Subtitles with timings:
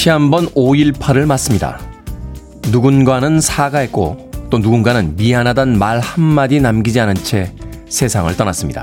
[0.00, 1.78] 다시 한번 5.18을 맞습니다.
[2.70, 7.52] 누군가는 사과했고 또 누군가는 미안하단 말 한마디 남기지 않은 채
[7.86, 8.82] 세상을 떠났습니다.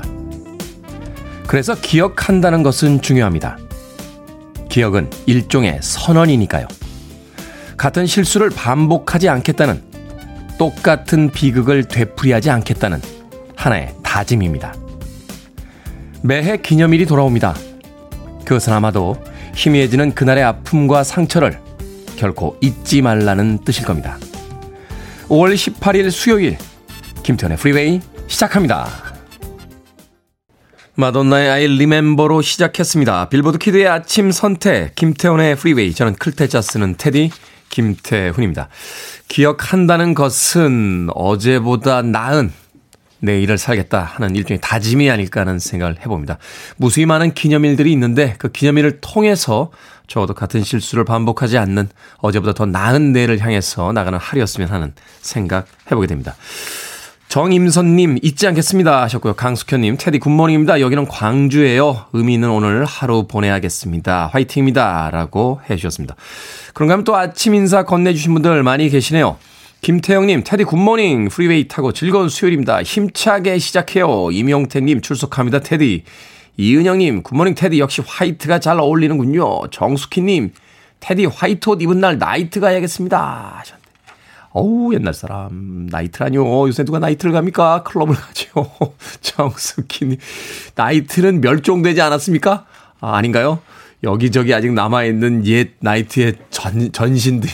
[1.48, 3.58] 그래서 기억한다는 것은 중요합니다.
[4.68, 6.68] 기억은 일종의 선언이니까요.
[7.76, 9.82] 같은 실수를 반복하지 않겠다는
[10.56, 13.02] 똑같은 비극을 되풀이하지 않겠다는
[13.56, 14.72] 하나의 다짐입니다.
[16.22, 17.56] 매해 기념일이 돌아옵니다.
[18.44, 19.16] 그것은 아마도
[19.58, 21.58] 희미해지는 그날의 아픔과 상처를
[22.16, 24.16] 결코 잊지 말라는 뜻일 겁니다.
[25.26, 26.56] 5월 18일 수요일
[27.24, 28.88] 김태훈의 프리웨이 시작합니다.
[30.94, 33.30] 마돈나의 I'll Remember로 시작했습니다.
[33.30, 37.30] 빌보드 키드의 아침 선택 김태훈의 프리웨이 저는 클 태자 쓰는 테디
[37.68, 38.68] 김태훈입니다.
[39.26, 42.52] 기억한다는 것은 어제보다 나은
[43.20, 46.38] 내일을 살겠다 하는 일종의 다짐이 아닐까 하는 생각을 해봅니다.
[46.76, 49.70] 무수히 많은 기념일들이 있는데 그 기념일을 통해서
[50.06, 56.06] 적어도 같은 실수를 반복하지 않는 어제보다 더 나은 내일을 향해서 나가는 하루였으면 하는 생각 해보게
[56.06, 56.34] 됩니다.
[57.28, 59.34] 정임선님 잊지 않겠습니다 하셨고요.
[59.34, 60.80] 강숙현님 테디 good morning입니다.
[60.80, 62.06] 여기는 광주예요.
[62.14, 64.30] 의미 있는 오늘 하루 보내야겠습니다.
[64.32, 65.10] 화이팅입니다.
[65.12, 66.16] 라고 해주셨습니다.
[66.72, 69.36] 그런가 하면 또 아침 인사 건네주신 분들 많이 계시네요.
[69.80, 71.28] 김태영님, 테디 good morning.
[71.28, 72.82] 프리웨이 타고 즐거운 수요일입니다.
[72.82, 74.30] 힘차게 시작해요.
[74.32, 75.60] 임용택님, 출석합니다.
[75.60, 76.04] 테디.
[76.56, 77.78] 이은영님, good morning 테디.
[77.78, 79.70] 역시 화이트가 잘 어울리는군요.
[79.70, 80.52] 정숙희님,
[81.00, 83.64] 테디 화이트 옷 입은 날 나이트 가야겠습니다.
[84.50, 85.86] 어우, 옛날 사람.
[85.90, 86.66] 나이트라뇨.
[86.66, 87.84] 요새 누가 나이트를 갑니까?
[87.84, 88.70] 클럽을 가죠.
[89.20, 90.18] 정숙희님.
[90.74, 92.66] 나이트는 멸종되지 않았습니까?
[93.00, 93.60] 아, 아닌가요?
[94.02, 97.48] 여기저기 아직 남아있는 옛 나이트의 전, 전신들.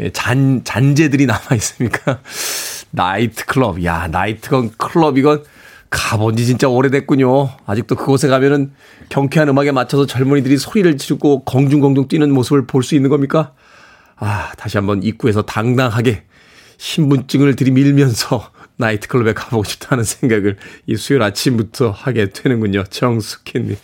[0.00, 2.20] 예, 잔, 잔재들이 남아있습니까?
[2.90, 3.84] 나이트클럽.
[3.84, 5.42] 야, 나이트 클럽 이건
[5.90, 7.50] 가본 지 진짜 오래됐군요.
[7.66, 8.72] 아직도 그곳에 가면은
[9.08, 13.52] 경쾌한 음악에 맞춰서 젊은이들이 소리를 지르고 공중공중 뛰는 모습을 볼 수 있는 겁니까?
[14.16, 16.24] 아, 다시 한번 입구에서 당당하게
[16.78, 20.56] 신분증을 들이밀면서 나이트클럽에 가보고 싶다는 생각을
[20.86, 22.84] 이 수요일 아침부터 하게 되는군요.
[22.84, 23.76] 정숙희님.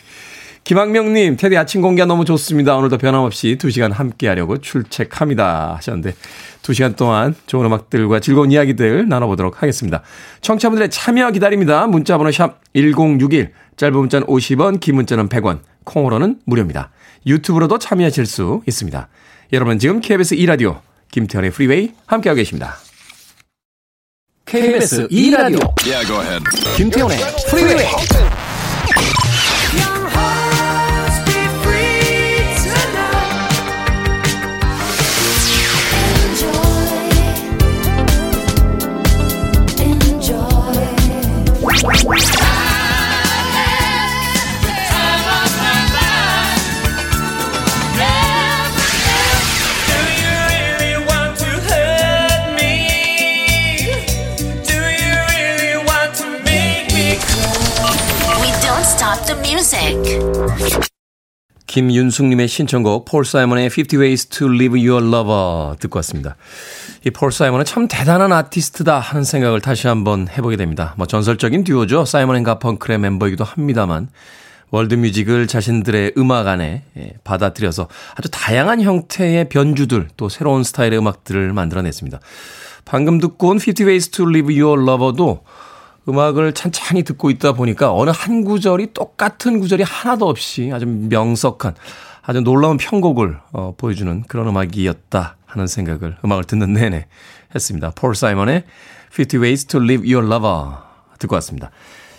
[0.64, 2.76] 김학명님, 테디 아침 공기가 너무 좋습니다.
[2.76, 5.74] 오늘도 변함없이 2시간 함께 하려고 출첵합니다.
[5.76, 6.14] 하셨는데,
[6.62, 10.02] 2시간 동안 좋은 음악들과 즐거운 이야기들 나눠보도록 하겠습니다.
[10.40, 11.88] 청취자분들의 참여 기다립니다.
[11.88, 16.90] 문자번호 샵 1061, 짧은 문자는 50원, 긴 문자는 100원, 콩으로는 무료입니다.
[17.26, 19.08] 유튜브로도 참여하실 수 있습니다.
[19.52, 22.76] 여러분 지금 KBS 2라디오, 김태훈의 프리웨이 함께하고 계십니다.
[24.46, 26.06] KBS 2라디오, yeah,
[26.76, 27.18] 김태훈의
[27.50, 28.41] 프리웨이.
[61.66, 66.36] 김윤숙님의 신청곡 폴 사이먼의 50 Ways to Leave Your Lover 듣고 왔습니다.
[67.06, 70.94] 이 폴 사이먼은 참 대단한 아티스트다 하는 생각을 다시 한번 해보게 됩니다.
[70.98, 72.04] 뭐 전설적인 듀오죠.
[72.06, 74.08] 사이먼 앤 가펑클의 멤버이기도 합니다만
[74.70, 77.86] 월드뮤직을 자신들의 음악 안에 예, 받아들여서
[78.16, 82.18] 아주 다양한 형태의 변주들 또 새로운 스타일의 음악들을 만들어냈습니다.
[82.84, 85.44] 방금 듣고 온 50 Ways to Leave Your Lover도
[86.08, 91.74] 음악을 찬찬히 듣고 있다 보니까 어느 한 구절이 똑같은 구절이 하나도 없이 아주 명석한
[92.22, 97.06] 아주 놀라운 편곡을 어, 보여주는 그런 음악이었다 하는 생각을 음악을 듣는 내내
[97.54, 97.92] 했습니다.
[97.94, 98.64] 폴 사이먼의
[99.12, 100.76] 50 Ways to Live Your Lover
[101.18, 101.70] 듣고 왔습니다.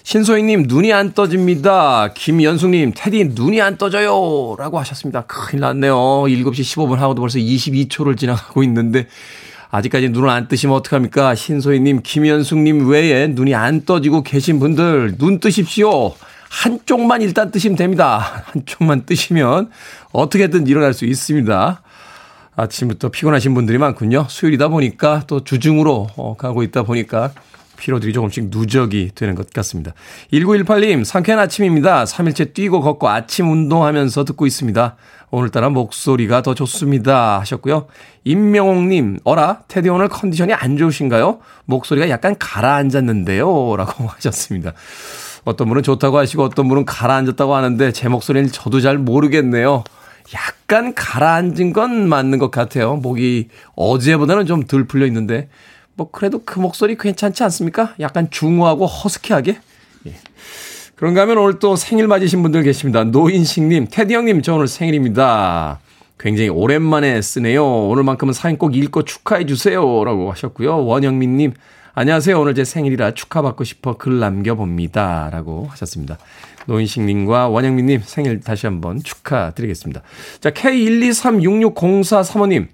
[0.03, 2.09] 신소희님, 눈이 안 떠집니다.
[2.13, 4.55] 김연숙님, 테디, 눈이 안 떠져요.
[4.59, 5.21] 라고 하셨습니다.
[5.21, 5.95] 큰일 났네요.
[5.95, 9.07] 7시 15분 하고도 벌써 22초를 지나가고 있는데,
[9.73, 11.33] 아직까지 눈을 안 뜨시면 어떡합니까?
[11.33, 16.13] 신소희님, 김현숙님 외에 눈이 안 떠지고 계신 분들, 눈 뜨십시오.
[16.47, 18.43] 한쪽만 일단 뜨시면 됩니다.
[18.53, 19.71] 한쪽만 뜨시면
[20.11, 21.81] 어떻게든 일어날 수 있습니다.
[22.55, 24.27] 아침부터 피곤하신 분들이 많군요.
[24.29, 27.31] 수요일이다 보니까 또 주중으로 어, 가고 있다 보니까
[27.83, 29.93] 피로들이 조금씩 누적이 되는 것 같습니다.
[30.31, 32.05] 1918님, 상쾌한 아침입니다.
[32.05, 34.95] 3일째 뛰고 걷고 아침 운동하면서 듣고 있습니다.
[35.31, 37.41] 오늘따라 목소리가 더 좋습니다.
[37.41, 37.87] 하셨고요.
[38.23, 41.39] 임명옥님, 어라, 테디 오늘 컨디션이 안 좋으신가요?
[41.65, 43.75] 목소리가 약간 가라앉았는데요.
[43.75, 44.71] 라고 하셨습니다.
[45.43, 49.83] 어떤 분은 좋다고 하시고 어떤 분은 가라앉았다고 하는데 제 목소리는 저도 잘 모르겠네요.
[50.33, 52.95] 약간 가라앉은 건 맞는 것 같아요.
[52.95, 55.49] 목이 어제보다는 좀 덜 풀려 있는데
[55.95, 57.93] 뭐 그래도 그 목소리 괜찮지 않습니까?
[57.99, 59.57] 약간 중후하고 허스키하게.
[60.07, 60.13] 예.
[60.95, 63.03] 그런가 하면 오늘 또 생일 맞으신 분들 계십니다.
[63.03, 65.79] 노인식님, 테디 형님, 저 오늘 생일입니다.
[66.19, 67.89] 굉장히 오랜만에 쓰네요.
[67.89, 70.03] 오늘만큼은 사연 꼭 읽고 축하해 주세요.
[70.05, 70.85] 라고 하셨고요.
[70.85, 71.53] 원영민님,
[71.95, 72.39] 안녕하세요.
[72.39, 75.29] 오늘 제 생일이라 축하받고 싶어 글 남겨봅니다.
[75.31, 76.17] 라고 하셨습니다.
[76.65, 80.01] 노인식님과 원영민님 생일 다시 한번 축하드리겠습니다.
[80.39, 82.67] 자, K123660435님.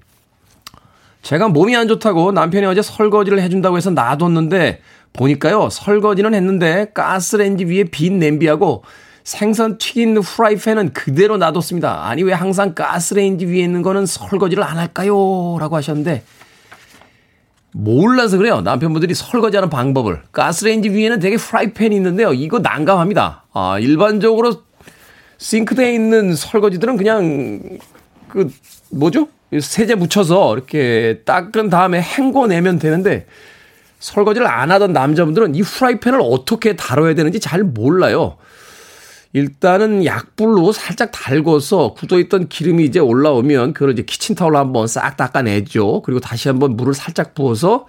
[1.22, 4.82] 제가 몸이 안 좋다고 남편이 어제 설거지를 해준다고 해서 놔뒀는데
[5.14, 8.84] 보니까요 설거지는 했는데 가스레인지 위에 빈 냄비하고
[9.24, 12.08] 생선 튀긴 후라이팬은 그대로 놔뒀습니다.
[12.08, 15.58] 아니 왜 항상 가스레인지 위에 있는 거는 설거지를 안 할까요?
[15.60, 16.24] 라고 하셨는데
[17.72, 18.62] 몰라서 그래요.
[18.62, 20.24] 남편분들이 설거지하는 방법을.
[20.32, 22.34] 가스레인지 위에는 되게 프라이팬이 있는데요.
[22.34, 23.46] 이거 난감합니다.
[23.54, 24.64] 아, 일반적으로
[25.38, 27.62] 싱크대에 있는 설거지들은 그냥
[28.28, 28.50] 그
[28.92, 29.28] 뭐죠?
[29.62, 33.26] 세제 묻혀서 이렇게 닦은 다음에 헹궈내면 되는데
[34.00, 38.38] 설거지를 안 하던 남자분들은 이 프라이팬을 어떻게 다뤄야 되는지 잘 몰라요.
[39.34, 46.02] 일단은 약불로 살짝 달궈서 굳어있던 기름이 이제 올라오면 그걸 이제 키친타올로 한번 싹 닦아내죠.
[46.04, 47.86] 그리고 다시 한번 물을 살짝 부어서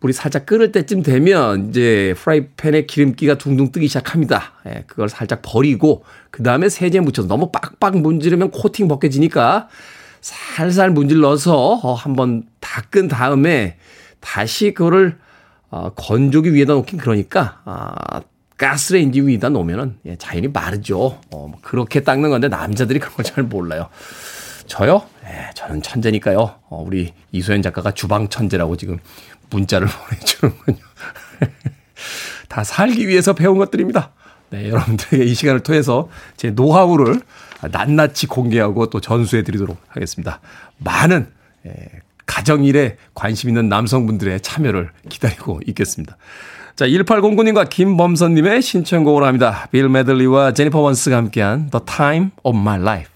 [0.00, 4.54] 물이 살짝 끓을 때쯤 되면 이제 프라이팬에 기름기가 둥둥 뜨기 시작합니다.
[4.66, 9.68] 예, 그걸 살짝 버리고 그 다음에 세제 묻혀서 너무 빡빡 문지르면 코팅 벗겨지니까
[10.22, 13.76] 살살 문질러서 어, 한번 닦은 다음에
[14.20, 15.18] 다시 그거를
[15.68, 18.22] 어, 건조기 위에다 놓긴 그러니까 아,
[18.56, 21.18] 가스레인지 위에다 놓으면은 예, 자연히 마르죠.
[21.30, 23.88] 어, 뭐 그렇게 닦는 건데 남자들이 그런 걸잘 몰라요.
[24.66, 25.02] 저요?
[25.24, 26.54] 예, 저는 천재니까요.
[26.68, 28.98] 어, 우리 이소연 작가가 주방 천재라고 지금
[29.50, 30.78] 문자를 보내주는군요.
[32.48, 34.12] 다 살기 위해서 배운 것들입니다.
[34.50, 37.22] 네, 여러분들에게 이 시간을 통해서 제 노하우를
[37.70, 40.40] 낱낱이 공개하고 또 전수해 드리도록 하겠습니다.
[40.78, 41.28] 많은
[41.66, 41.72] 예,
[42.26, 46.16] 가정일에 관심 있는 남성분들의 참여를 기다리고 있겠습니다.
[46.74, 49.68] 자, 1809님과 김범선님의 신청곡을 합니다.
[49.70, 53.11] 빌 메들리와 제니퍼 원스가 함께한 The Time of My Life.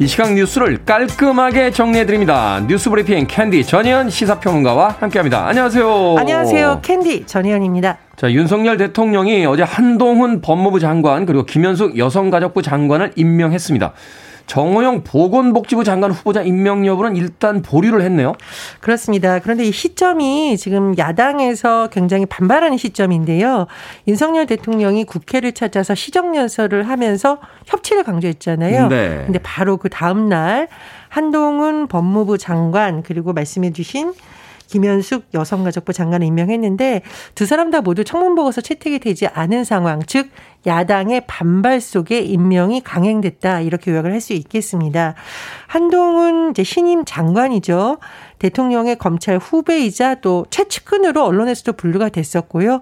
[0.00, 2.60] 이 시각 뉴스를 깔끔하게 정리해드립니다.
[2.66, 5.46] 뉴스 브리핑 캔디 전희연 시사평론가와 함께합니다.
[5.46, 6.16] 안녕하세요.
[6.18, 6.80] 안녕하세요.
[6.82, 7.98] 캔디 전희연입니다.
[8.16, 13.92] 자, 윤석열 대통령이 어제 한동훈 법무부 장관 그리고 김현숙 여성가족부 장관을 임명했습니다.
[14.46, 18.34] 정호영 보건복지부 장관 후보자 임명 여부는 일단 보류를 했네요.
[18.80, 19.38] 그렇습니다.
[19.38, 23.66] 그런데 이 시점이 지금 야당에서 굉장히 반발하는 시점인데요.
[24.06, 28.88] 윤석열 대통령이 국회를 찾아서 시정연설을 하면서 협치를 강조했잖아요.
[28.88, 29.22] 네.
[29.24, 30.68] 근데 바로 그 다음 날
[31.08, 34.12] 한동훈 법무부 장관 그리고 말씀해 주신
[34.74, 37.02] 김현숙 여성가족부 장관을 임명했는데
[37.36, 40.30] 두 사람 다 모두 청문보고서 채택이 되지 않은 상황, 즉
[40.66, 45.14] 야당의 반발 속에 임명이 강행됐다 이렇게 요약을 할 수 있겠습니다.
[45.66, 47.98] 한동훈 이제 신임 장관이죠.
[48.38, 52.80] 대통령의 검찰 후배이자 또 최측근으로 언론에서도 분류가 됐었고요.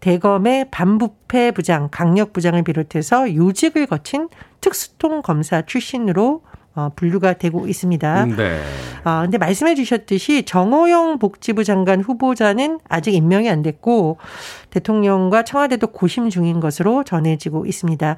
[0.00, 4.28] 대검의 반부패 부장, 강력 부장을 비롯해서 요직을 거친
[4.60, 6.42] 특수통 검사 출신으로
[6.74, 8.26] 어, 분류가 되고 있습니다.
[8.36, 8.60] 네.
[9.02, 14.18] 아, 근데 말씀해 주셨듯이 정호영 복지부 장관 후보자는 아직 임명이 안 됐고
[14.70, 18.16] 대통령과 청와대도 고심 중인 것으로 전해지고 있습니다.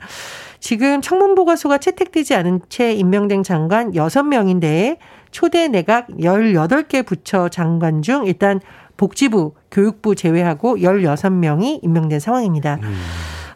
[0.61, 4.99] 지금 청문보고서가 채택되지 않은 채 임명된 장관 6명인데
[5.31, 8.61] 초대 내각 18개 부처 장관 중 일단
[8.99, 12.79] 복지부, 교육부 제외하고 16명이 임명된 상황입니다.
[12.83, 12.95] 음.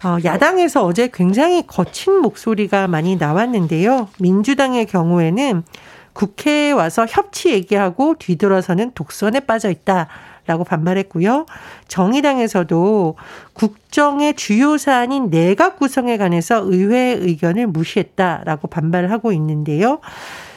[0.06, 4.06] 어, 야당에서 어제 굉장히 거친 목소리가 많이 나왔는데요.
[4.20, 5.64] 민주당의 경우에는
[6.12, 10.06] 국회에 와서 협치 얘기하고 뒤돌아서는 독선에 빠져 있다.
[10.46, 11.46] 라고 반발했고요.
[11.88, 13.16] 정의당에서도
[13.52, 19.98] 국정의 주요 사안인 내각 구성에 관해서 의회 의견을 무시했다라고 반발을 하고 있는데요.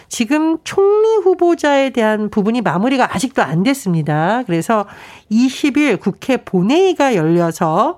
[0.08, 4.44] 지금 총리 후보자에 대한 부분이 마무리가 아직도 안 됐습니다.
[4.46, 4.86] 그래서
[5.32, 7.98] 20일 국회 본회의가 열려서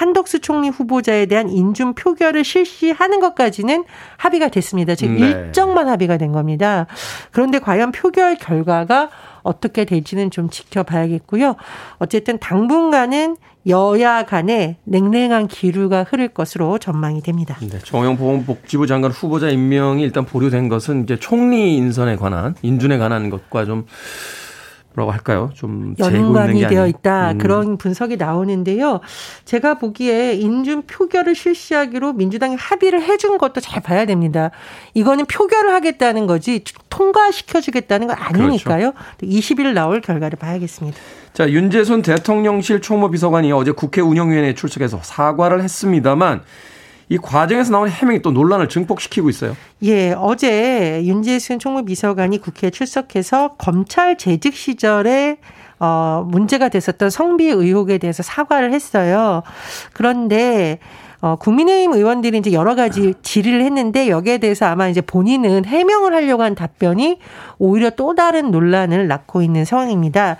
[0.00, 3.84] 한덕수 총리 후보자에 대한 인준 표결을 실시하는 것까지는
[4.16, 4.94] 합의가 됐습니다.
[4.94, 5.28] 지금 네.
[5.28, 6.86] 일정만 합의가 된 겁니다.
[7.32, 9.10] 그런데 과연 표결 결과가
[9.42, 11.54] 어떻게 될지는 좀 지켜봐야겠고요.
[11.98, 17.58] 어쨌든 당분간은 여야 간에 냉랭한 기류가 흐를 것으로 전망이 됩니다.
[17.60, 23.28] 네, 정영 보건복지부 장관 후보자 임명이 일단 보류된 것은 이제 총리 인선에 관한 인준에 관한
[23.28, 23.84] 것과 좀뭐
[24.96, 25.50] 라고 할까요?
[25.54, 27.32] 좀 연관이 되어 있다.
[27.32, 27.38] 음.
[27.38, 29.00] 그런 분석이 나오는데요.
[29.44, 34.50] 제가 보기에 인준 표결을 실시하기로 민주당이 합의를 해준 것도 잘 봐야 됩니다.
[34.94, 38.92] 이거는 표결을 하겠다는 거지 통과시켜 주겠다는 건 아니니까요.
[38.92, 39.26] 그렇죠.
[39.26, 40.98] 20일 나올 결과를 봐야겠습니다.
[41.32, 46.42] 자, 윤재순 대통령실 총무비서관이 어제 국회 운영위원회에 출석해서 사과를 했습니다만
[47.10, 49.56] 이 과정에서 나온 해명이 또 논란을 증폭시키고 있어요.
[49.82, 55.38] 예, 어제 윤재순 총무비서관이 국회에 출석해서 검찰 재직 시절에
[55.80, 59.42] 어, 문제가 됐었던 성비 의혹에 대해서 사과를 했어요.
[59.92, 60.78] 그런데
[61.20, 66.44] 어, 국민의힘 의원들이 이제 여러 가지 질의를 했는데 여기에 대해서 아마 이제 본인은 해명을 하려고
[66.44, 67.18] 한 답변이
[67.58, 70.36] 오히려 또 다른 논란을 낳고 있는 상황입니다.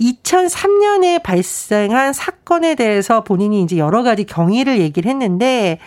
[0.00, 5.78] 2003년에 발생한 사건에 대해서 본인이 이제 여러 가지 경위를 얘기를 했는데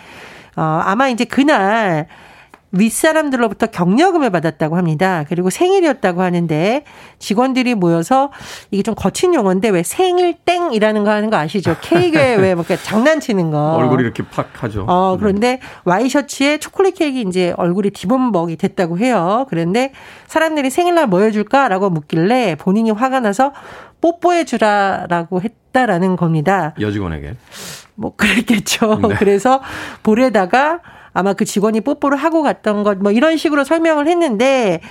[0.56, 2.08] 어, 아마 이제 그날
[2.74, 5.26] 윗사람들로부터 격려금을 받았다고 합니다.
[5.30, 6.84] 그리고 생일이었다고 하는데
[7.20, 8.32] 직원들이 모여서
[8.72, 11.76] 이게 좀 거친 용어인데 왜 생일 땡이라는 거 하는 거 아시죠?
[11.82, 13.76] 케이크에 왜뭐 장난치는 거.
[13.76, 14.86] 얼굴이 이렇게 팍 하죠.
[14.88, 19.46] 어, 그런데 와이셔츠에 초콜릿 케이크 이제 얼굴이 디범벅이 됐다고 해요.
[19.50, 19.92] 그런데
[20.26, 23.54] 사람들이 생일날 뭐 해줄까라고 묻길래 본인이 화가 나서
[24.04, 26.74] 뽀뽀해 주라라고 했다라는 겁니다.
[26.78, 27.36] 여직원에게.
[27.96, 29.00] 뭐 그랬겠죠.
[29.08, 29.16] 네.
[29.18, 29.62] 그래서
[30.04, 30.82] 볼에다가
[31.14, 34.82] 아마 그 직원이 뽀뽀를 하고 갔던 것 뭐 이런 식으로 설명을 했는데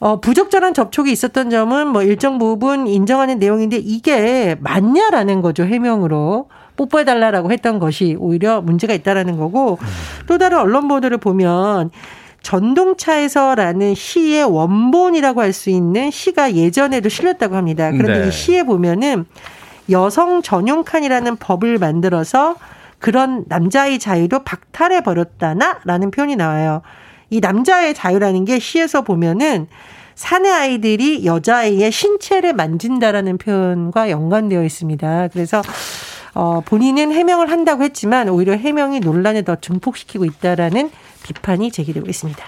[0.00, 6.48] 어, 부적절한 접촉이 있었던 점은 뭐 일정 부분 인정하는 내용인데 이게 맞냐라는 거죠, 해명으로.
[6.76, 9.78] 뽀뽀해달라라고 했던 것이 오히려 문제가 있다라는 거고
[10.26, 11.90] 또 다른 언론 보도를 보면
[12.42, 17.90] 전동차에서라는 시의 원본이라고 할 수 있는 시가 예전에도 실렸다고 합니다.
[17.90, 18.28] 그런데 네.
[18.28, 19.26] 이 시에 보면은
[19.90, 22.56] 여성 전용 칸이라는 법을 만들어서
[22.98, 26.82] 그런 남자의 자유도 박탈해 버렸다나라는 표현이 나와요.
[27.30, 29.66] 이 남자의 자유라는 게 시에서 보면은
[30.14, 35.28] 사내 아이들이 여자아이의 신체를 만진다라는 표현과 연관되어 있습니다.
[35.32, 35.62] 그래서
[36.34, 40.90] 어 본인은 해명을 한다고 했지만 오히려 해명이 논란에 더 증폭시키고 있다라는
[41.22, 42.44] 비판이 제기되고 있습니다.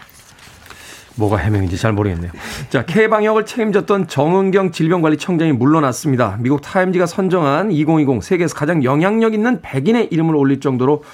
[1.17, 2.33] 뭐가 해명인지 잘 모르겠네요.
[2.71, 6.39] 자, K 방역을 책임졌던 정은경 질병관리청장이 물러났습니다.
[6.41, 11.05] 미국 타임지가 선정한 2020 세계에서 가장 영향력 있는 100인의 이름을 올릴 정도로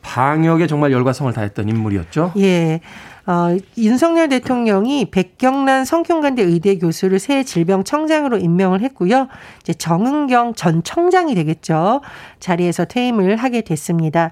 [0.00, 2.32] 방역에 정말 열과성을 다했던 인물이었죠.
[2.38, 2.80] 예.
[3.26, 9.28] 어, 윤석열 대통령이 백경란 성균관대 의대 교수를 새 질병청장으로 임명을 했고요.
[9.60, 12.02] 이제 정은경 전 청장이 되겠죠.
[12.38, 14.30] 자리에서 퇴임을 하게 됐습니다.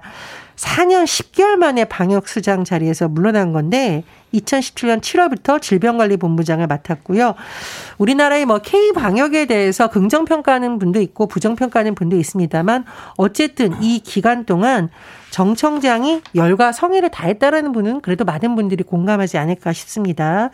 [0.55, 7.35] 4년 10개월 만에 방역수장 자리에서 물러난 건데 2017년 7월부터 질병관리본부장을 맡았고요.
[7.97, 12.85] 우리나라의 뭐 K 방역에 대해서 긍정 평가하는 분도 있고 부정 평가하는 분도 있습니다만
[13.17, 14.89] 어쨌든 이 기간 동안
[15.29, 20.49] 정 청장이 열과 성의를 다했다라는 분은 그래도 많은 분들이 공감하지 않을까 싶습니다.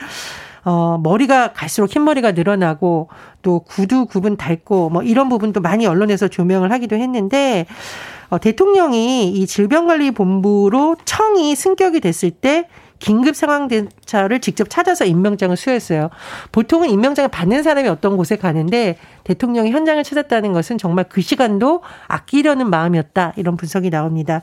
[0.63, 3.09] 어, 머리가 갈수록 흰머리가 늘어나고
[3.41, 9.48] 또 구두 구분 닳고 뭐 이런 부분도 많이 언론에서 조명을 하기도 했는데 어, 대통령이 이
[9.48, 12.67] 질병관리본부로 청이 승격이 됐을 때
[13.00, 16.09] 긴급 상황 대처를 직접 찾아서 임명장을 수여했어요.
[16.51, 22.69] 보통은 임명장을 받는 사람이 어떤 곳에 가는데 대통령이 현장을 찾았다는 것은 정말 그 시간도 아끼려는
[22.69, 23.33] 마음이었다.
[23.38, 24.41] 이런 분석이 나옵니다.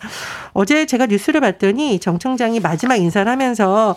[0.52, 3.94] 어제 제가 뉴스를 봤더니 정 청장이 마지막 인사를 하면서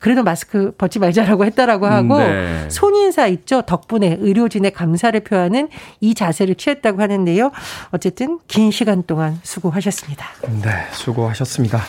[0.00, 2.68] 그래도 마스크 벗지 말자라고 했다라고 하고 네.
[2.70, 3.62] 손인사 있죠.
[3.62, 5.68] 덕분에 의료진의 감사를 표하는
[6.00, 7.52] 이 자세를 취했다고 하는데요.
[7.90, 10.26] 어쨌든 긴 시간 동안 수고하셨습니다.
[10.62, 11.80] 네, 수고하셨습니다.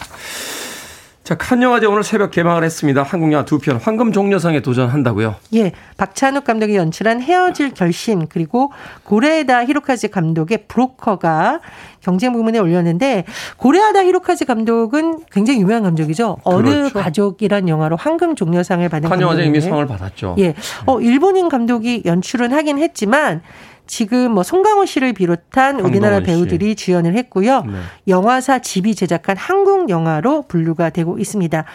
[1.32, 3.04] 자, 칸 영화제 오늘 새벽 개막을 했습니다.
[3.04, 5.36] 한국 영화 두 편 황금 종려상에 도전한다고요?
[5.54, 5.72] 예.
[5.96, 8.74] 박찬욱 감독이 연출한 헤어질 결심 그리고
[9.06, 11.62] 고레에다 히로카즈 감독의 브로커가
[12.02, 13.24] 경쟁 부문에 올렸는데
[13.56, 16.40] 고레하다 히로카즈 감독은 굉장히 유명한 감독이죠.
[16.44, 17.00] 어느 그렇죠.
[17.00, 20.36] 가족이란 영화로 황금 종려상을 받은 칸 영화제 이미 상을 받았죠.
[20.40, 20.54] 예.
[20.86, 23.42] 어 일본인 감독이 연출은 하긴 했지만
[23.88, 27.64] 지금 뭐 송강호 씨를 비롯한 우리나라 배우들이 주연을 했고요.
[27.64, 27.74] 네.
[28.08, 31.66] 영화사 집이 제작한 한국 영화로 분류가 되고 있습니다.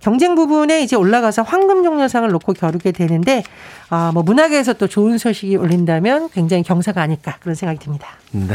[0.00, 3.42] 경쟁 부분에 이제 올라가서 황금종려상을 놓고 겨루게 되는데
[3.90, 8.08] 아, 뭐 문학에서 또 좋은 소식이 올린다면 굉장히 경사가 아닐까 그런 생각이 듭니다.
[8.30, 8.54] 네.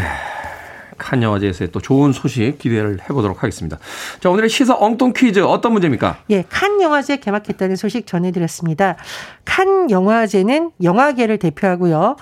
[1.00, 3.80] 칸 영화제에서의 또 좋은 소식 기대를 해보도록 하겠습니다.
[4.20, 6.18] 자, 오늘의 시사 엉뚱 퀴즈 어떤 문제입니까?
[6.30, 8.98] 예, 칸 영화제 개막했다는 소식 전해드렸습니다.
[9.46, 12.18] 칸 영화제는 영화계를 대표하고요.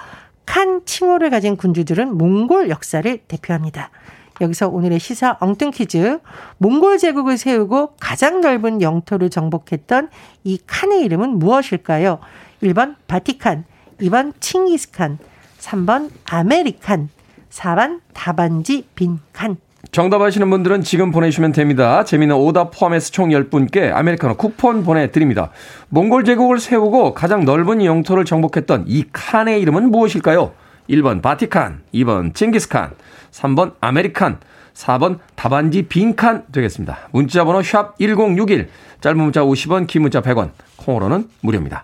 [0.47, 3.91] 칸 칭호를 가진 군주들은 몽골 역사를 대표합니다.
[4.39, 6.19] 여기서 오늘의 시사 엉뚱 퀴즈.
[6.57, 10.09] 몽골 제국을 세우고 가장 넓은 영토를 정복했던
[10.45, 12.19] 이 칸의 이름은 무엇일까요?
[12.63, 13.65] 1번 바티칸,
[13.99, 15.19] 2번 칭기스칸,
[15.59, 17.09] 3번 아메리칸,
[17.49, 19.57] 4번 답안지 빈칸.
[19.91, 22.03] 정답 아시는 분들은 지금 보내주시면 됩니다.
[22.03, 25.51] 재밌는 오답 포함해서 총 10분께 아메리카노 쿠폰 보내드립니다.
[25.89, 30.51] 몽골 제국을 세우고 가장 넓은 영토를 정복했던 이 칸의 이름은 무엇일까요?
[30.89, 32.91] 1번 바티칸, 2번 칭기스칸,
[33.31, 34.39] 3번 아메리칸,
[34.73, 37.09] 4번 답안지 빈칸 되겠습니다.
[37.11, 38.69] 문자번호 샵 1061,
[39.01, 41.83] 짧은 문자 50원, 긴 문자 100원, 콩으로는 무료입니다.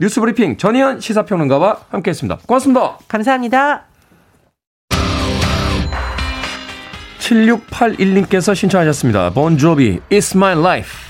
[0.00, 2.38] 뉴스브리핑 전희연 시사평론가와 함께했습니다.
[2.46, 2.98] 고맙습니다.
[3.08, 3.87] 감사합니다.
[7.28, 9.30] 7681님께서 신청하셨습니다.
[9.30, 11.08] 본조비, It's My Life.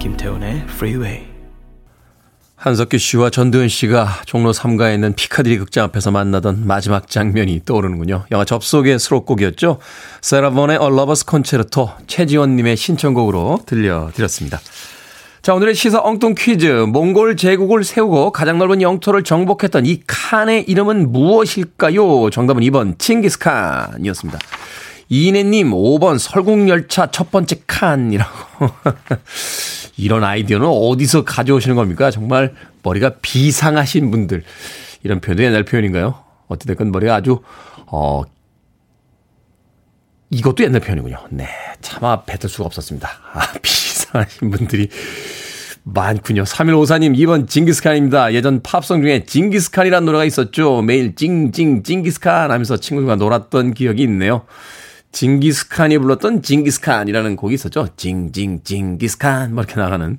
[0.00, 1.37] 김태훈의 Freeway.
[2.58, 8.24] 한석규 씨와 전도현 씨가 종로 3가에 있는 피카디리 극장 앞에서 만나던 마지막 장면이 떠오르는군요.
[8.32, 9.78] 영화 접속의 수록곡이었죠.
[10.22, 14.58] 세라본의 A Lover's Concerto 최지원님의 신청곡으로 들려드렸습니다.
[15.40, 16.66] 자, 오늘의 시사 엉뚱 퀴즈.
[16.66, 22.30] 몽골 제국을 세우고 가장 넓은 영토를 정복했던 이 칸의 이름은 무엇일까요?
[22.30, 24.38] 정답은 2번 칭기스칸이었습니다.
[25.10, 28.70] 이인혜님 5번 설국열차 첫 번째 칸이라고.
[29.96, 32.10] 이런 아이디어는 어디서 가져오시는 겁니까?
[32.10, 34.44] 정말 머리가 비상하신 분들.
[35.02, 36.22] 이런 표현도 옛날 표현인가요?
[36.48, 37.40] 어찌됐건 머리가 아주,
[37.86, 38.22] 어,
[40.30, 41.16] 이것도 옛날 표현이군요.
[41.30, 41.48] 네.
[41.80, 43.08] 차마 뱉을 수가 없었습니다.
[43.32, 44.88] 아, 비상하신 분들이
[45.84, 46.42] 많군요.
[46.44, 48.34] 3154님, 2번 징기스칸입니다.
[48.34, 50.82] 예전 팝송 중에 징기스칸이라는 노래가 있었죠.
[50.82, 54.44] 매일 징징 징기스칸 하면서 친구들과 놀았던 기억이 있네요.
[55.18, 57.88] 징기스칸이 불렀던 징기스칸이라는 곡이 있었죠.
[57.96, 60.16] 징징 징기스칸 뭐 이렇게 나가는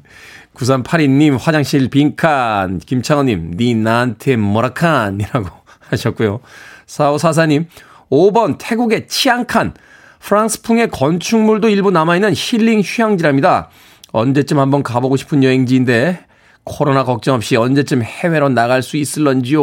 [0.53, 5.47] 9382님 화장실 빈칸 김창호님 니 나한테 뭐라칸이라고
[5.87, 6.41] 하셨고요.
[6.85, 7.67] 4544님
[8.11, 9.73] 5번 태국의 치앙칸
[10.19, 13.69] 프랑스풍의 건축물도 일부 남아있는 힐링 휴양지랍니다.
[14.11, 16.25] 언제쯤 한번 가보고 싶은 여행지인데
[16.65, 19.61] 코로나 걱정 없이 언제쯤 해외로 나갈 수 있을런지요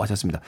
[0.00, 0.40] 하셨습니다.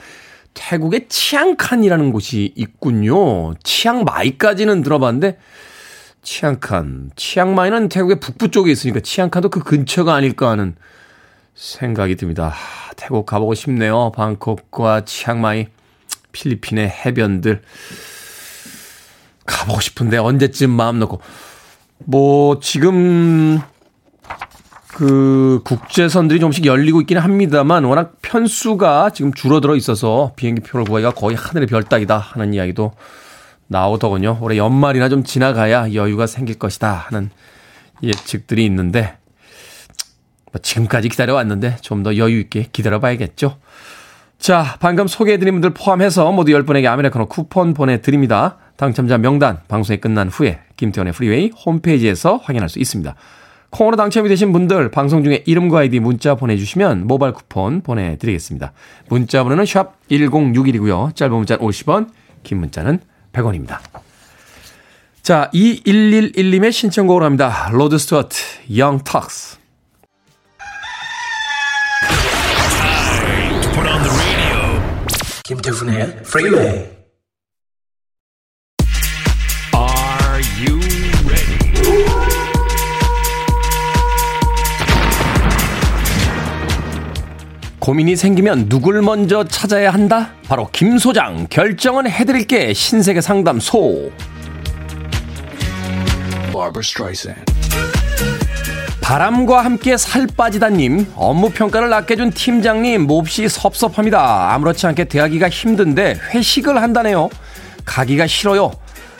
[0.55, 3.53] 태국의 치앙칸이라는 곳이 있군요.
[3.63, 5.37] 치앙마이까지는 들어봤는데
[6.23, 10.75] 치앙칸, 치앙마이는 태국의 북부 쪽에 있으니까 치앙칸도 그 근처가 아닐까 하는
[11.53, 12.55] 생각이 듭니다.
[12.95, 14.11] 태국 가보고 싶네요.
[14.15, 15.67] 방콕과 치앙마이,
[16.31, 17.61] 필리핀의 해변들
[19.45, 21.21] 가보고 싶은데 언제쯤 마음 놓고
[21.99, 23.61] 뭐 지금
[24.95, 31.35] 그 국제선들이 좀씩 열리고 있기는 합니다만 워낙 편수가 지금 줄어들어 있어서 비행기 표를 구하기가 거의
[31.35, 32.93] 하늘의 별 따기다 하는 이야기도
[33.67, 34.37] 나오더군요.
[34.39, 37.29] 올해 연말이나 좀 지나가야 여유가 생길 것이다 하는
[38.03, 39.17] 예측들이 있는데
[40.53, 43.57] 뭐 지금까지 기다려왔는데 좀 더 여유 있게 기다려봐야겠죠.
[44.39, 48.59] 자, 방금 소개해드린 분들 포함해서 모두 10분에게 아메리카노 쿠폰 보내드립니다.
[48.77, 53.13] 당첨자 명단 방송이 끝난 후에 김태훈의 프리웨이 홈페이지에서 확인할 수 있습니다.
[53.75, 58.71] 콩으로 당첨이 되신 분들 방송 중에 이름과 아이디 문자 보내주시면 모바일 쿠폰 보내드리겠습니다.
[59.09, 61.13] 문자 번호는 샵 1061이고요.
[61.13, 62.09] 짧은 문자는 50원,
[62.43, 62.99] 긴 문자는
[63.33, 63.79] 100원입니다.
[65.21, 67.69] 자, 2111님의 신청곡으로 합니다.
[67.73, 68.37] 로드 스튜어트,
[68.69, 69.57] Young Turks.
[75.43, 76.94] 김태훈의 프리웨이
[87.85, 90.31] 고민이 생기면 누굴 먼저 찾아야 한다?
[90.47, 91.45] 바로 김 소장.
[91.51, 92.73] 결정은 해드릴게.
[92.73, 94.11] 신세계 상담소.
[99.01, 104.55] 바람과 함께 살 빠지다님, 업무 평가를 낮게 준 팀장님 몹시 섭섭합니다.
[104.55, 107.29] 아무렇지 않게 대하기가 힘든데 회식을 한다네요.
[107.85, 108.71] 가기가 싫어요.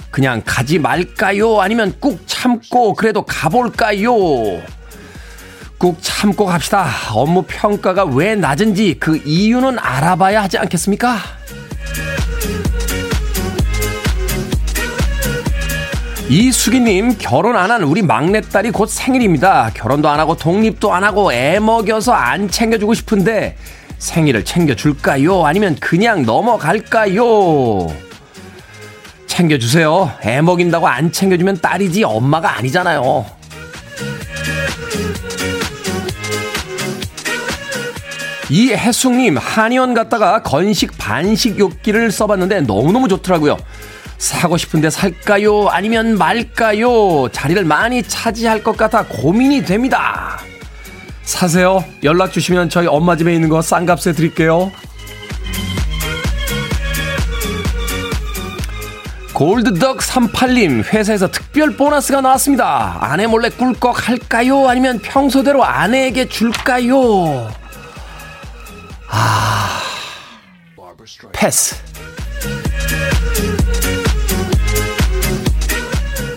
[0.09, 1.61] 그냥 가지 말까요?
[1.61, 4.15] 아니면 꾹 참고 그래도 가볼까요?
[5.85, 6.87] 꾹 참고 갑시다.
[7.13, 11.15] 업무 평가가 왜 낮은지 그 이유는 알아봐야 하지 않겠습니까?
[16.27, 19.69] 이수기님, 결혼 안 한 우리 막내딸이 곧 생일입니다.
[19.75, 23.55] 결혼도 안 하고 독립도 안 하고 애 먹여서 안 챙겨주고 싶은데
[23.99, 25.45] 생일을 챙겨줄까요?
[25.45, 27.93] 아니면 그냥 넘어갈까요?
[29.27, 30.11] 챙겨주세요.
[30.25, 33.34] 애 먹인다고 안 챙겨주면 딸이지 엄마가 아니잖아요.
[38.49, 43.57] 이해숙님, 한의원 갔다가 건식 반식 요끼를 써봤는데 너무너무 좋더라고요.
[44.17, 45.67] 사고 싶은데 살까요?
[45.69, 47.27] 아니면 말까요?
[47.31, 50.39] 자리를 많이 차지할 것 같아 고민이 됩니다.
[51.23, 51.83] 사세요.
[52.03, 54.71] 연락 주시면 저희 엄마 집에 있는 거 싼 값에 드릴게요.
[59.33, 62.97] 골드덕 38님, 회사에서 특별 보너스가 나왔습니다.
[63.01, 64.69] 아내 몰래 꿀꺽 할까요?
[64.69, 67.49] 아니면 평소대로 아내에게 줄까요?
[69.17, 69.79] 아,
[71.31, 71.77] 패스.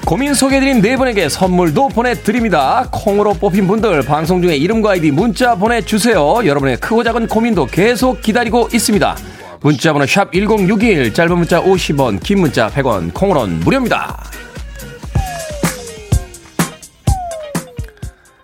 [0.07, 2.89] 고민 소개해드린 네 분에게 선물도 보내드립니다.
[2.93, 6.47] 콩으로 뽑힌 분들 방송 중에 이름과 아이디 문자 보내주세요.
[6.47, 9.17] 여러분의 크고 작은 고민도 계속 기다리고 있습니다.
[9.61, 14.23] 문자번호 샵 1061, 짧은 문자 50원, 긴 문자 100원, 콩으로는 무료입니다.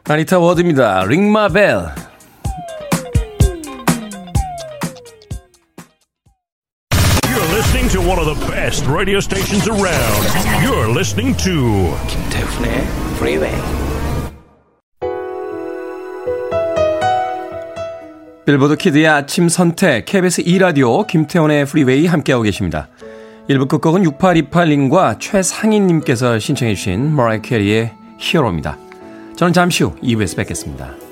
[0.07, 1.05] 아니타 워드입니다.
[1.05, 2.04] Ring My Bell.
[8.65, 10.25] best radio stations around.
[10.65, 13.55] You're listening to Kim Tae Hoon의 Freeway.
[18.47, 22.89] 빌보드 키드의 아침 선택 KBS 2라디오 김태훈의 프리웨이 함께하고 계십니다.
[23.51, 28.79] 1부 끝곡은 6828님과 최상인님께서 신청해 주신 머라이 캐리의 히어로입니다.
[29.37, 31.04] 저는 잠시 후 2부에서 뵙겠습니다.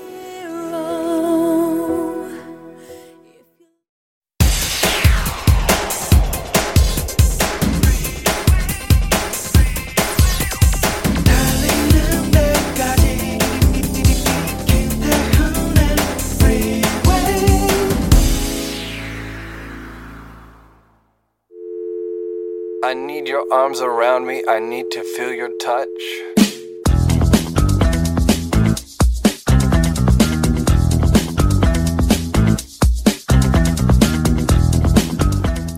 [23.42, 24.42] Your arms around me.
[24.48, 25.88] I need to feel your touch.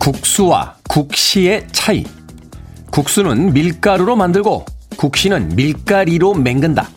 [0.01, 2.05] 국수와 국시의 차이.
[2.91, 4.65] 국수는 밀가루로 만들고
[4.97, 6.89] 국시는 밀가리로 맹근다.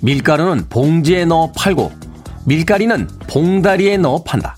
[0.00, 1.92] 밀가루는 봉지에 넣어 팔고
[2.46, 4.56] 밀가리는 봉다리에 넣어 판다.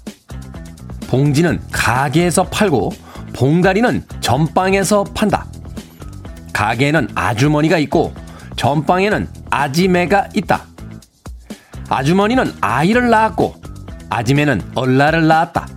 [1.09, 3.06] 봉지는 가게에서 팔고
[3.37, 5.47] 봉다리는 전방에서 판다.
[6.55, 8.15] 가게에는 아주머니가 있고
[8.57, 10.65] 전방에는 아지매가 있다.
[11.91, 13.55] 아주머니는 아이를 낳았고
[14.09, 15.69] 아지매는 얼라를 낳았다.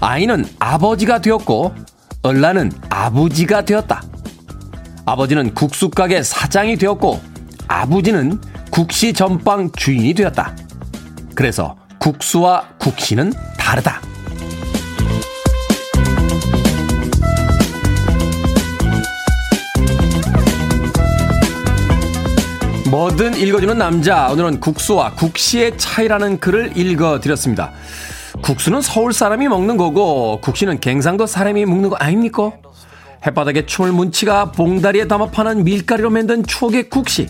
[0.00, 1.74] 아이는 아버지가 되었고
[2.22, 4.02] 얼라는 아버지가 되었다.
[5.06, 7.20] 아버지는 국수가게 사장이 되었고
[7.68, 8.40] 아버지는
[8.70, 10.56] 국시 전방 주인이 되었다.
[11.36, 14.00] 그래서 국수와 국시는 다르다.
[22.90, 24.30] 뭐든 읽어주는 남자.
[24.30, 27.72] 오늘은 국수와 국시의 차이라는 글을 읽어드렸습니다.
[28.40, 32.52] 국수는 서울 사람이 먹는 거고, 국시는 갱상도 사람이 먹는 거 아닙니까?
[33.26, 37.28] 햇바닥에 춤을 문치가 봉다리에 담아 파는 밀가리로 만든 추억의 국시.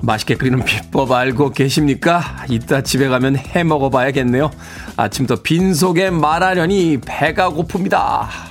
[0.00, 2.46] 맛있게 끓이는 비법 알고 계십니까?
[2.48, 4.50] 이따 집에 가면 해 먹어봐야겠네요.
[4.96, 8.49] 아침부터 빈속에 말하려니 배가 고픕니다.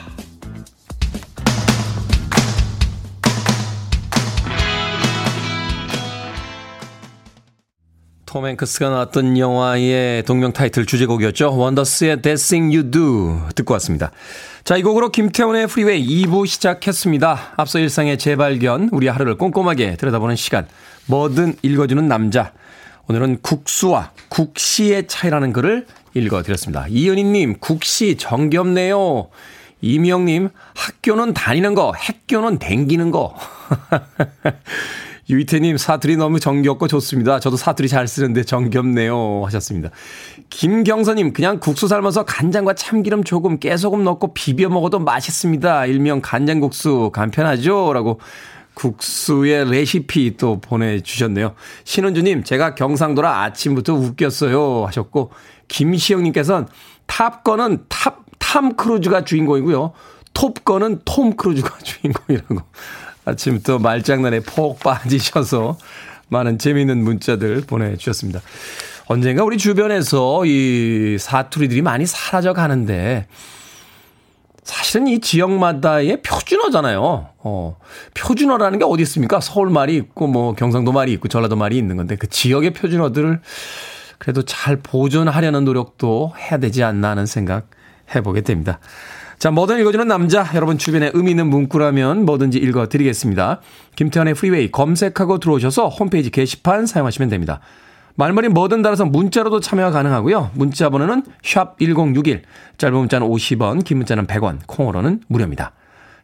[8.29, 11.57] 톰 행크스가 나왔던 영화의 동명 타이틀 주제곡이었죠.
[11.57, 14.11] 원더스의 That Thing You Do 듣고 왔습니다.
[14.63, 17.53] 자, 이 곡으로 김태훈의 프리웨이 2부 시작했습니다.
[17.57, 20.67] 앞서 일상의 재발견, 우리 하루를 꼼꼼하게 들여다보는 시간.
[21.07, 22.51] 뭐든 읽어주는 남자.
[23.07, 26.85] 오늘은 국수와 국시의 차이라는 글을 읽어드렸습니다.
[26.87, 29.29] 이은희님, 국시 정겹네요.
[29.81, 33.35] 이미영님, 학교는 다니는 거, 학교는 댕기는 거.
[35.29, 37.39] 유이태님, 사투리 너무 정겹고 좋습니다.
[37.39, 39.43] 저도 사투리 잘 쓰는데 정겹네요.
[39.45, 39.91] 하셨습니다.
[40.49, 45.85] 김경선님, 그냥 국수 삶아서 간장과 참기름 조금 깨소금 넣고 비벼 먹어도 맛있습니다.
[45.85, 47.93] 일명 간장국수 간편하죠?
[47.93, 48.19] 라고
[48.73, 51.53] 국수의 레시피 또 보내주셨네요.
[51.83, 54.85] 신은주님, 제가 경상도라 아침부터 웃겼어요.
[54.87, 55.31] 하셨고,
[55.67, 56.67] 김시영님께서는
[57.05, 59.93] 탑건은 탑, 탐 크루즈가 주인공이고요.
[60.33, 62.61] 톱건은 톰 크루즈가 주인공이라고.
[63.29, 65.77] 아침부터 말장난에 폭 빠지셔서
[66.27, 68.41] 많은 재미있는 문자들 보내주셨습니다.
[69.07, 73.27] 언젠가 우리 주변에서 이 사투리들이 많이 사라져 가는데
[74.63, 77.29] 사실은 이 지역마다의 표준어잖아요.
[77.39, 77.77] 어,
[78.13, 79.39] 표준어라는 게 어디 있습니까?
[79.39, 83.41] 서울 말이 있고 뭐 경상도 말이 있고 전라도 말이 있는 건데 그 지역의 표준어들을
[84.19, 87.71] 그래도 잘 보존하려는 노력도 해야 되지 않나 하는 생각
[88.13, 88.79] 해보게 됩니다.
[89.39, 90.45] 자, 뭐든 읽어주는 남자.
[90.53, 93.61] 여러분 주변에 의미 있는 문구라면 뭐든지 읽어드리겠습니다.
[93.95, 97.61] 김태훈의 프리웨이 검색하고 들어오셔서 홈페이지 게시판 사용하시면 됩니다.
[98.15, 100.51] 말머리 뭐든 달아서 문자로도 참여가 가능하고요.
[100.55, 102.41] 문자 번호는 샵1061,
[102.77, 105.71] 짧은 문자는 50원, 긴 문자는 100원, 콩으로는 무료입니다.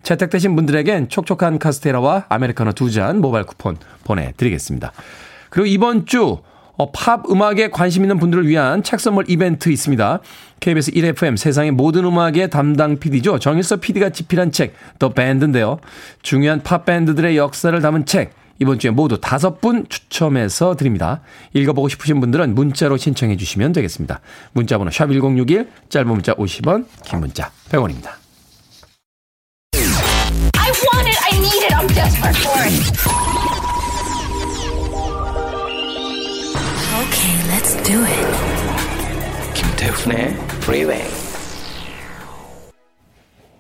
[0.04, 4.91] 채택되신 분들에겐 촉촉한 카스테라와 아메리카노 두 잔 모바일 쿠폰 보내드리겠습니다.
[5.49, 6.39] 그리고 이번 주
[6.78, 10.19] 어, 팝 음악에 관심 있는 분들을 위한 책 선물 이벤트 있습니다.
[10.59, 13.39] KBS 1FM 세상의 모든 음악의 담당 PD죠.
[13.39, 15.79] 정일서 PD가 집필한 책, 더 밴드인데요.
[16.21, 21.21] 중요한 팝 밴드들의 역사를 담은 책, 이번 주에 모두 다섯 분 추첨해서 드립니다.
[21.53, 24.21] 읽어보고 싶으신 분들은 문자로 신청해 주시면 되겠습니다.
[24.53, 28.11] 문자번호 샵1061, 짧은 문자 50원, 긴 문자 100원입니다.
[30.57, 32.75] I want it, I need it, I'm desperate for it.
[36.95, 38.44] Okay, let's do it.
[39.86, 41.04] 김태훈의 Freeway.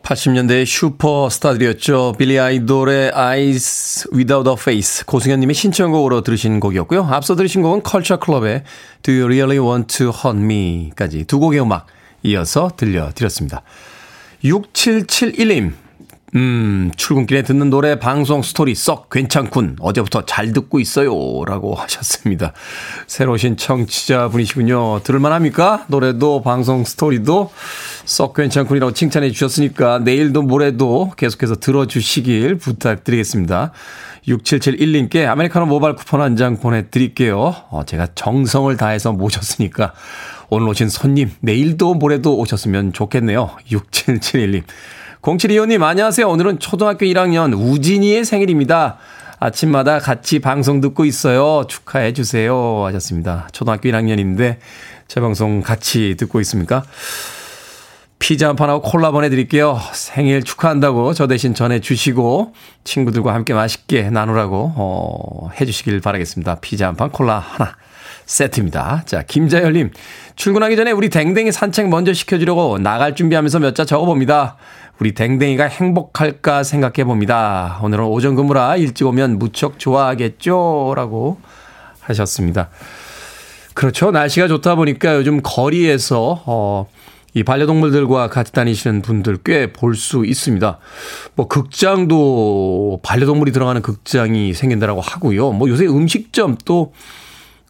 [0.01, 2.15] 80년대의 슈퍼스타들이었죠.
[2.17, 7.03] 빌리 아이돌의 Eyes Without a Face 고승현님의 신청곡으로 들으신 곡이었고요.
[7.03, 8.63] 앞서 들으신 곡은 컬처 클럽의
[9.03, 11.85] Do You Really Want to Hurt Me 까지 두 곡의 음악
[12.23, 13.61] 이어서 들려드렸습니다.
[14.43, 15.73] 6771님
[16.35, 19.77] 음, 출근길에 듣는 노래 방송 스토리 썩 괜찮군.
[19.79, 21.09] 어제부터 잘 듣고 있어요.
[21.45, 22.51] 라고 하셨습니다.
[23.07, 24.99] 새로 오신 청취자분이시군요.
[25.03, 25.85] 들을만합니까?
[25.87, 27.51] 노래도 방송 스토리도
[28.03, 33.71] 썩 괜찮군이라고 칭찬해 주셨으니까 내일도 모레도 계속해서 들어주시길 부탁드리겠습니다.
[34.27, 37.55] 6771님께 아메리카노 모바일 쿠폰 한 장 보내드릴게요.
[37.69, 39.93] 어, 제가 정성을 다해서 모셨으니까
[40.49, 43.51] 오늘 오신 손님 내일도 모레도 오셨으면 좋겠네요.
[43.71, 44.63] 6771님.
[45.25, 46.29] 0725님, 안녕하세요.
[46.29, 48.97] 오늘은 초등학교 1학년 우진이의 생일입니다.
[49.39, 51.65] 아침마다 같이 방송 듣고 있어요.
[51.67, 52.85] 축하해 주세요.
[52.85, 53.47] 하셨습니다.
[53.51, 54.57] 초등학교 1학년인데
[55.07, 56.83] 제 방송 같이 듣고 있습니까?
[58.19, 59.79] 피자 한 판하고 콜라 보내드릴게요.
[59.93, 66.59] 생일 축하한다고 저 대신 전해주시고 친구들과 함께 맛있게 나누라고 어, 해주시길 바라겠습니다.
[66.61, 67.75] 피자 한 판, 콜라 하나
[68.27, 69.03] 세트입니다.
[69.05, 69.91] 자, 김자열님.
[70.35, 74.57] 출근하기 전에 우리 댕댕이 산책 먼저 시켜주려고 나갈 준비하면서 몇 자 적어봅니다.
[74.99, 77.79] 우리 댕댕이가 행복할까 생각해 봅니다.
[77.83, 80.93] 오늘은 오전 근무라 일찍 오면 무척 좋아하겠죠?
[80.95, 81.37] 라고
[81.99, 82.69] 하셨습니다.
[83.73, 84.11] 그렇죠.
[84.11, 86.87] 날씨가 좋다 보니까 요즘 거리에서, 어,
[87.33, 90.79] 이 반려동물들과 같이 다니시는 분들 꽤 볼 수 있습니다.
[91.35, 95.51] 뭐 극장도 반려동물이 들어가는 극장이 생긴다라고 하고요.
[95.51, 96.93] 뭐 요새 음식점 또,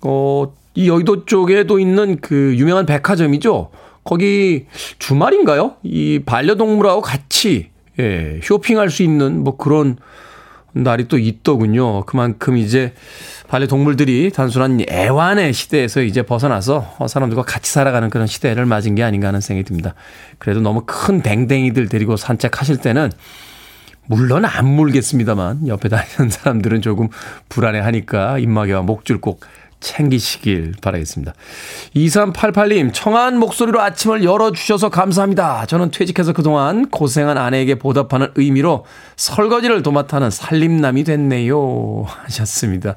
[0.03, 3.71] 어, 이 여의도 쪽에도 있는 그 유명한 백화점이죠.
[4.05, 4.67] 거기
[4.99, 5.77] 주말인가요?
[5.83, 9.97] 이 반려동물하고 같이 예, 쇼핑할 수 있는 뭐 그런
[10.73, 12.03] 날이 또 있더군요.
[12.05, 12.93] 그만큼 이제
[13.47, 19.41] 반려동물들이 단순한 애완의 시대에서 이제 벗어나서 사람들과 같이 살아가는 그런 시대를 맞은 게 아닌가 하는
[19.41, 19.95] 생각이 듭니다.
[20.37, 23.11] 그래도 너무 큰 댕댕이들 데리고 산책하실 때는
[24.07, 27.07] 물론 안 물겠습니다만 옆에 다니는 사람들은 조금
[27.49, 29.41] 불안해하니까 입마개와 목줄 꼭
[29.85, 31.33] 챙기시길 바라겠습니다.
[31.95, 35.67] 2388님, 청한 목소리로 아침을 열어주셔서 감사합니다.
[35.67, 42.05] 저는 퇴직해서 그동안 고생한 아내에게 보답하는 의미로 설거지를 도맡아는 살림남이 됐네요.
[42.07, 42.95] 하셨습니다.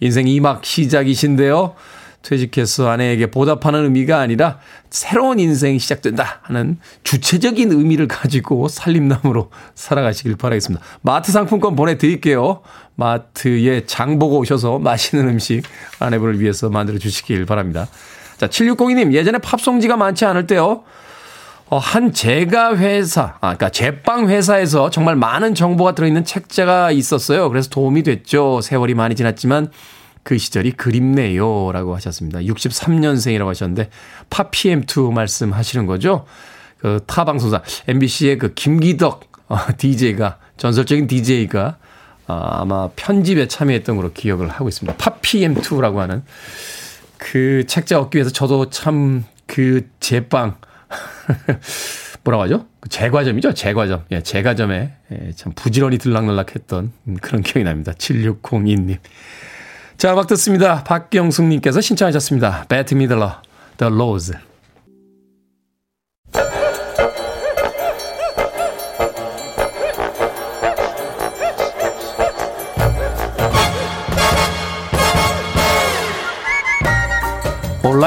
[0.00, 1.74] 인생 2막 시작이신데요.
[2.22, 4.58] 퇴직해서 아내에게 보답하는 의미가 아니라
[4.90, 10.84] 새로운 인생이 시작된다 하는 주체적인 의미를 가지고 살림남으로 살아가시길 바라겠습니다.
[11.02, 12.62] 마트 상품권 보내드릴게요.
[12.96, 15.62] 마트에 장 보고 오셔서 맛있는 음식
[15.98, 17.88] 아내분을 위해서 만들어 주시길 바랍니다.
[18.36, 20.84] 자, 7602님, 예전에 팝송지가 많지 않을 때요.
[21.68, 27.48] 어, 한 제가 회사, 아, 그니까 제빵 회사에서 정말 많은 정보가 들어있는 책자가 있었어요.
[27.48, 28.60] 그래서 도움이 됐죠.
[28.60, 29.70] 세월이 많이 지났지만
[30.22, 31.72] 그 시절이 그립네요.
[31.72, 32.40] 라고 하셨습니다.
[32.40, 33.88] 63년생이라고 하셨는데,
[34.28, 36.26] 파피엠2 말씀하시는 거죠?
[36.78, 41.82] 그 타방송사, MBC의 그 김기덕 어, DJ가, 전설적인 DJ가 어,
[42.40, 44.96] 아마 편집에 참여했던 걸로 기억을 하고 있습니다.
[44.96, 46.22] 파피엠2라고 하는
[47.18, 50.56] 그 책자 얻기 위해서 저도 참 그 제빵,
[52.24, 52.66] 뭐라고 하죠?
[52.80, 53.52] 그 제과점이죠?
[53.52, 54.04] 제과점.
[54.12, 56.90] 예, 제과점에 예, 참 부지런히 들락날락 했던
[57.20, 57.92] 그런 기억이 납니다.
[57.92, 58.96] 7602님.
[59.98, 60.82] 자, 음악 듣습니다.
[60.84, 62.64] 박경숙님께서 신청하셨습니다.
[62.68, 63.42] 배트 미들러,
[63.76, 64.34] The Rose.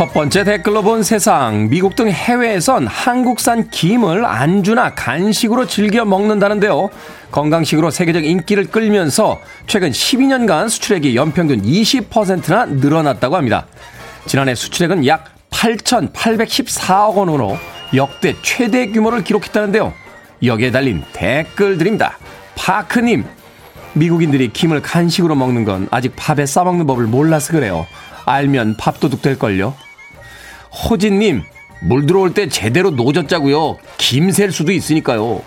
[0.00, 1.68] 첫 번째 댓글로 본 세상.
[1.68, 6.88] 미국 등 해외에선 한국산 김을 안주나 간식으로 즐겨 먹는다는데요.
[7.30, 13.66] 건강식으로 세계적 인기를 끌면서 최근 12년간 수출액이 연평균 20%나 늘어났다고 합니다.
[14.24, 17.58] 지난해 수출액은 약 8,814억 원으로
[17.94, 19.92] 역대 최대 규모를 기록했다는데요.
[20.42, 22.16] 여기에 달린 댓글들입니다.
[22.54, 23.26] 파크님,
[23.92, 27.86] 미국인들이 김을 간식으로 먹는 건 아직 밥에 싸먹는 법을 몰라서 그래요.
[28.24, 29.74] 알면 밥도둑 될걸요.
[30.72, 31.42] 호진님,
[31.82, 33.78] 물 들어올 때 제대로 노졌자고요.
[33.98, 35.42] 김셀 수도 있으니까요.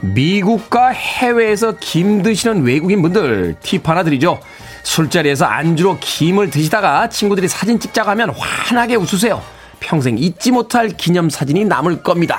[0.00, 4.40] 미국과 해외에서 김 드시는 외국인 분들 팁 하나 드리죠.
[4.82, 9.42] 술자리에서 안주로 김을 드시다가 친구들이 사진 찍자고 하면 환하게 웃으세요.
[9.78, 12.38] 평생 잊지 못할 기념 사진이 남을 겁니다.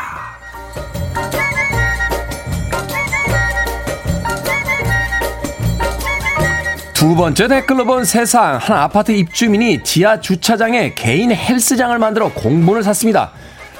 [7.02, 13.32] 두 번째 댓글로 본 세상 한 아파트 입주민이 지하 주차장에 개인 헬스장을 만들어 공분을 샀습니다.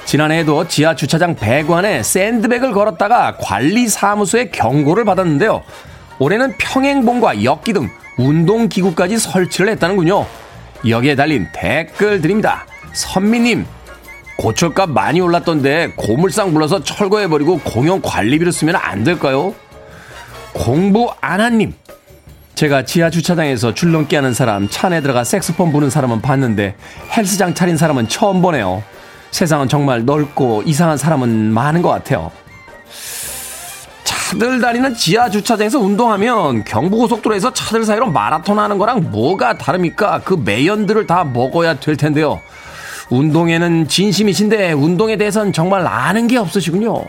[0.06, 5.62] 지난해에도 지하 주차장 배관에 샌드백을 걸었다가 관리 사무소에 경고를 받았는데요.
[6.18, 10.26] 올해는 평행봉과 역기 등 운동기구까지 설치를 했다는군요.
[10.88, 12.66] 여기에 달린 댓글 드립니다.
[12.92, 13.64] 선미님,
[14.36, 19.54] 고철값 많이 올랐던데 고물상 불러서 철거해버리고 공용 관리비로 쓰면 안 될까요?
[20.52, 21.74] 공부 안한님.
[22.54, 26.76] 제가 지하 주차장에서 줄넘기 하는 사람, 차 안에 들어가 색소폰 부는 사람은 봤는데
[27.16, 28.82] 헬스장 차린 사람은 처음 보네요.
[29.30, 32.30] 세상은 정말 넓고 이상한 사람은 많은 것 같아요.
[34.04, 40.20] 차들 다니는 지하 주차장에서 운동하면 경부고속도로에서 차들 사이로 마라톤 하는 거랑 뭐가 다릅니까?
[40.24, 42.40] 그 매연들을 다 먹어야 될 텐데요.
[43.10, 47.04] 운동에는 진심이신데 운동에 대해선 정말 아는 게 없으시군요.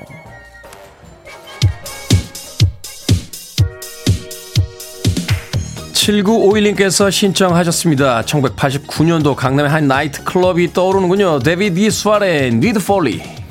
[6.04, 8.24] 7951님께서 신청하셨습니다.
[8.24, 11.40] 1989년도 강남의 한 나이트 클럽이 떠오르는군요.
[11.40, 13.43] 데비드 이스왈의 니드 폴리.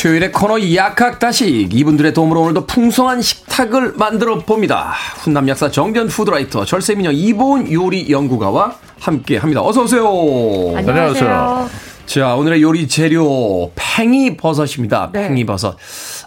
[0.00, 4.94] 수요일의 코너 약학다식 이분들의 도움으로 오늘도 풍성한 식탁을 만들어 봅니다.
[5.18, 9.60] 훈남 약사 정전 푸드라이터 절세미녀 이보은 요리 연구가와 함께 합니다.
[9.62, 10.08] 어서 오세요.
[10.74, 11.68] 안녕하세요.
[12.06, 15.10] 자 오늘의 요리 재료 팽이 버섯입니다.
[15.12, 15.28] 네.
[15.28, 15.76] 팽이 버섯.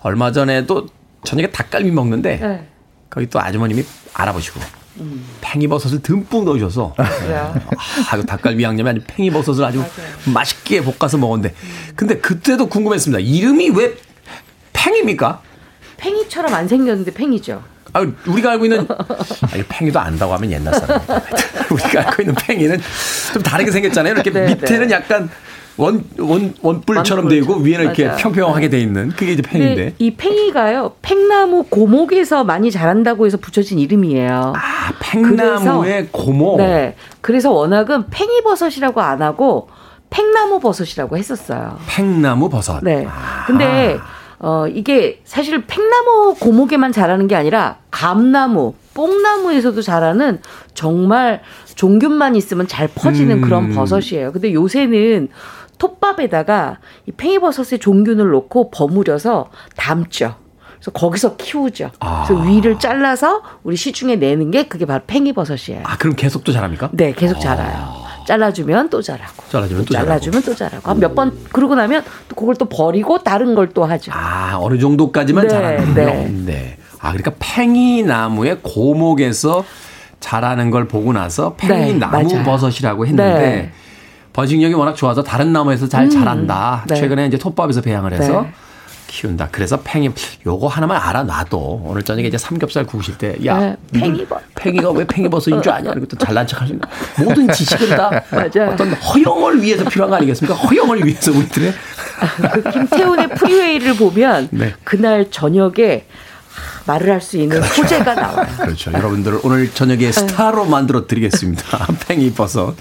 [0.03, 0.86] 얼마 전에도
[1.23, 2.67] 저녁에 닭갈비 먹는데 네.
[3.09, 3.83] 거기 또 아주머님이
[4.13, 4.59] 알아보시고
[4.99, 5.25] 음.
[5.41, 7.56] 팽이버섯을 듬뿍 넣으셔서 그래요?
[8.12, 10.34] 아, 그 닭갈비 양념에 아주 팽이버섯을 아주 맞아요.
[10.34, 11.56] 맛있게 볶아서 먹었는데
[11.95, 13.19] 근데 그때도 궁금했습니다.
[13.19, 13.95] 이름이 왜
[14.73, 15.41] 팽입니까?
[15.97, 17.63] 팽이처럼 안 생겼는데 팽이죠.
[17.93, 20.99] 아, 우리가 알고 있는 아, 이 팽이도 안다고 하면 옛날 사람.
[21.71, 22.82] 우리가 알고 있는 팽이는
[23.34, 24.13] 좀 다르게 생겼잖아요.
[24.13, 24.93] 이렇게 네, 밑에는 네.
[24.93, 25.29] 약간
[25.77, 28.17] 원, 원, 원뿔처럼 되어 있고 위에는 이렇게 맞아요.
[28.17, 29.95] 평평하게 돼 있는 그게 이제 팽인데.
[29.97, 34.53] 이 팽이가요, 팽나무 고목에서 많이 자란다고 해서 붙여진 이름이에요.
[34.55, 36.57] 아, 팽나무의 고목?
[36.57, 36.95] 네.
[37.21, 39.69] 그래서 워낙은 팽이버섯이라고 안 하고
[40.09, 41.77] 팽나무 버섯이라고 했었어요.
[41.88, 42.83] 팽나무 버섯?
[42.83, 43.07] 네.
[43.09, 43.45] 아.
[43.47, 43.97] 근데,
[44.38, 50.39] 어, 이게 사실 팽나무 고목에만 자라는 게 아니라 감나무, 뽕나무에서도 자라는
[50.75, 51.41] 정말
[51.73, 53.41] 종균만 있으면 잘 퍼지는 음.
[53.41, 54.31] 그런 버섯이에요.
[54.31, 55.29] 근데 요새는
[55.77, 60.36] 톱밥에다가 이 팽이버섯의 종균을 놓고 버무려서 담죠.
[60.75, 61.91] 그래서 거기서 키우죠.
[61.99, 62.25] 아.
[62.27, 65.83] 그래서 위를 잘라서 우리 시중에 내는 게 그게 바로 팽이버섯이에요.
[65.86, 66.89] 아, 그럼 계속 또 자랍니까?
[66.91, 67.39] 네, 계속 아.
[67.39, 68.03] 자라요.
[68.27, 69.43] 잘라주면 또 자라고.
[69.49, 70.45] 잘라주면 또 잘라주면 자라고.
[70.45, 70.93] 또 자라고.
[70.95, 74.12] 몇번 그러고 나면 또 그걸 또 버리고 다른 걸 또 하죠.
[74.13, 76.05] 아, 어느 정도까지만 네, 자라는군요.
[76.05, 76.27] 네.
[76.45, 76.77] 네.
[76.99, 79.65] 아, 그러니까 팽이 나무의 고목에서
[80.19, 83.71] 자라는 걸 보고 나서 팽이 네, 나무 버섯이라고 했는데 네.
[84.34, 86.86] 번식력이 워낙 좋아서 다른 나무에서 잘 음, 자란다.
[86.88, 86.96] 네.
[86.96, 88.52] 최근에 이제 톱밥에서 배양을 해서 네.
[89.08, 89.50] 키운다.
[89.52, 90.10] 그래서 팽이
[90.46, 95.62] 요거 하나만 알아놔도 오늘 저녁에 이제 삼겹살 구우실 때 야 네, 팽이버 팽이가 왜 팽이버섯인
[95.62, 95.93] 줄 아냐?
[95.93, 96.82] 또 잘난 척 하시는
[97.19, 98.10] 모든 지식은 다
[98.72, 100.56] 어떤 허영을 위해서 필요한 거 아니겠습니까?
[100.58, 101.74] 허영을 위해서 우리들의
[102.54, 104.74] 그 김태훈의 프리웨이를 보면 네.
[104.84, 106.06] 그날 저녁에
[106.86, 107.74] 말을 할 수 있는 그렇죠.
[107.74, 108.48] 소재가 나와요.
[108.60, 108.91] 그렇죠.
[108.91, 111.88] 여러분들 오늘 저녁에 스타로 만들어 드리겠습니다.
[112.08, 112.76] 팽이버섯.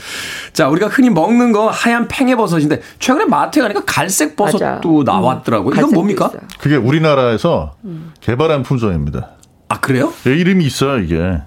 [0.52, 5.04] 자, 우리가 흔히 먹는 거 하얀 팽이버섯인데 최근에 마트에 가니까 갈색 버섯도 음.
[5.04, 5.74] 나왔더라고요.
[5.74, 6.26] 이건 뭡니까?
[6.26, 6.42] 있어요.
[6.58, 8.12] 그게 우리나라에서 음.
[8.20, 9.30] 개발한 품종입니다.
[9.68, 10.12] 아, 그래요?
[10.26, 11.38] 예, 이름이 있어요, 이게.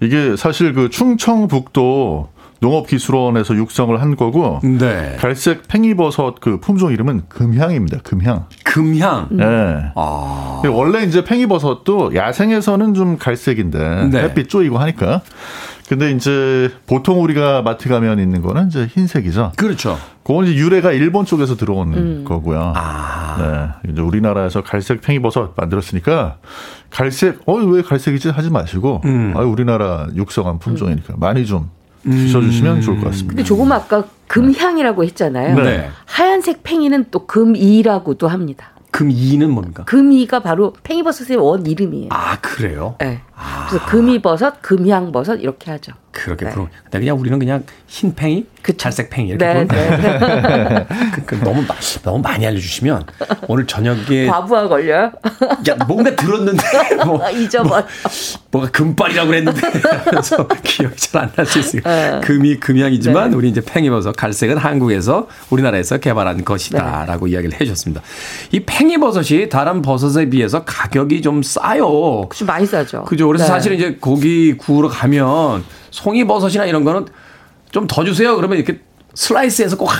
[0.00, 2.30] 이게 사실 그 충청북도
[2.64, 5.16] 농업기술원에서 육성을 한 거고 네.
[5.18, 7.98] 갈색 팽이버섯 그 품종 이름은 금향입니다.
[8.02, 8.46] 금향.
[8.64, 9.28] 금향.
[9.30, 9.44] 네.
[9.94, 10.62] 아.
[10.70, 14.22] 원래 이제 팽이버섯도 야생에서는 좀 갈색인데 네.
[14.22, 15.20] 햇빛 쪼이고 하니까.
[15.86, 19.52] 근데 이제 보통 우리가 마트 가면 있는 거는 이제 흰색이죠.
[19.56, 19.98] 그렇죠.
[20.22, 22.24] 그건 이제 유래가 일본 쪽에서 들어온 음.
[22.24, 22.72] 거고요.
[22.74, 23.36] 아.
[23.84, 23.90] 네.
[23.92, 26.38] 이제 우리나라에서 갈색 팽이버섯 만들었으니까
[26.88, 28.30] 갈색, 어, 왜 갈색이지?
[28.30, 29.34] 하지 마시고, 음.
[29.36, 31.68] 아, 우리나라 육성한 품종이니까 많이 좀
[32.04, 33.28] 주셔주시면 좋을 것 같습니다.
[33.28, 35.56] 근데 조금 아까 금향이라고 했잖아요.
[35.56, 35.88] 네.
[36.06, 38.70] 하얀색 팽이는 또 금이라고도 합니다.
[38.90, 39.84] 금이는 뭡니까?
[39.84, 42.08] 금이가 바로 팽이버섯의 원 이름이에요.
[42.10, 42.94] 아 그래요?
[43.00, 43.20] 네.
[43.34, 43.66] 아.
[43.68, 45.92] 그래서 금이버섯, 금향버섯 이렇게 하죠.
[46.14, 46.52] 그렇게 네.
[46.52, 50.86] 그럼 그냥 우리는 그냥 흰 팽이, 그 잘색 팽이 이렇게 네, 네.
[51.12, 51.64] 그, 그 너무
[52.02, 53.04] 너무 많이 알려주시면
[53.48, 55.12] 오늘 저녁에 과부하 걸려요?
[55.68, 56.62] 야 뭔가 들었는데
[57.04, 57.84] 뭐 잊어버
[58.50, 59.60] 뭐, 가 금발이라고 그랬는데
[60.08, 61.82] 그래서 기억이 잘 안 날 수 있어요.
[61.82, 62.20] 네.
[62.22, 63.36] 금이 금향이지만 네.
[63.36, 67.32] 우리 이제 팽이버섯 갈색은 한국에서 우리나라에서 개발한 것이다라고 네.
[67.32, 68.02] 이야기를 해주셨습니다.
[68.52, 72.28] 이 팽이버섯이 다른 버섯에 비해서 가격이 좀 싸요.
[72.34, 73.02] 좀 많이 싸죠.
[73.04, 73.26] 그죠.
[73.26, 75.64] 그래서 사실은 이제 고기 구우러 가면
[75.94, 77.06] 송이버섯이나 이런 거는
[77.70, 78.36] 좀 더 주세요.
[78.36, 78.80] 그러면 이렇게
[79.14, 79.90] 슬라이스해서 꼭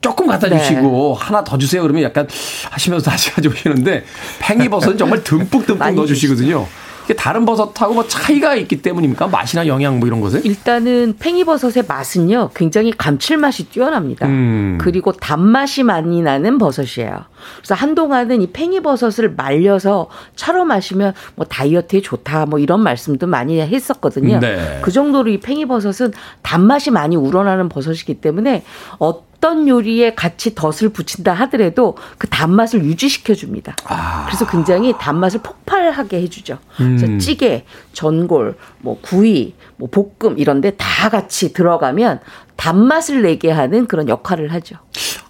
[0.00, 0.58] 조금 갖다 네.
[0.58, 2.26] 주시고 하나 더 주세요 그러면 약간
[2.70, 4.04] 하시면서 다시 가져오시는데
[4.40, 6.66] 팽이버섯은 정말 듬뿍 듬뿍 넣어주시거든요.
[7.14, 9.28] 다른 버섯하고 뭐 차이가 있기 때문입니까?
[9.28, 10.40] 맛이나 영양 뭐 이런 것에?
[10.44, 14.26] 일단은 팽이버섯의 맛은요, 굉장히 감칠맛이 뛰어납니다.
[14.26, 14.78] 음.
[14.80, 17.24] 그리고 단맛이 많이 나는 버섯이에요.
[17.58, 24.40] 그래서 한동안은 이 팽이버섯을 말려서 차로 마시면 뭐 다이어트에 좋다 뭐 이런 말씀도 많이 했었거든요.
[24.40, 24.80] 네.
[24.82, 28.64] 그 정도로 이 팽이버섯은 단맛이 많이 우러나는 버섯이기 때문에
[28.98, 33.76] 어 어떤 요리에 같이 덧을 붙인다 하더라도 그 단맛을 유지시켜 줍니다.
[33.84, 34.26] 아.
[34.26, 36.58] 그래서 굉장히 단맛을 폭발하게 해주죠.
[36.80, 36.96] 음.
[36.96, 42.20] 그래서 찌개, 전골, 뭐 구이, 뭐 볶음 이런데 다 같이 들어가면
[42.56, 44.76] 단맛을 내게 하는 그런 역할을 하죠.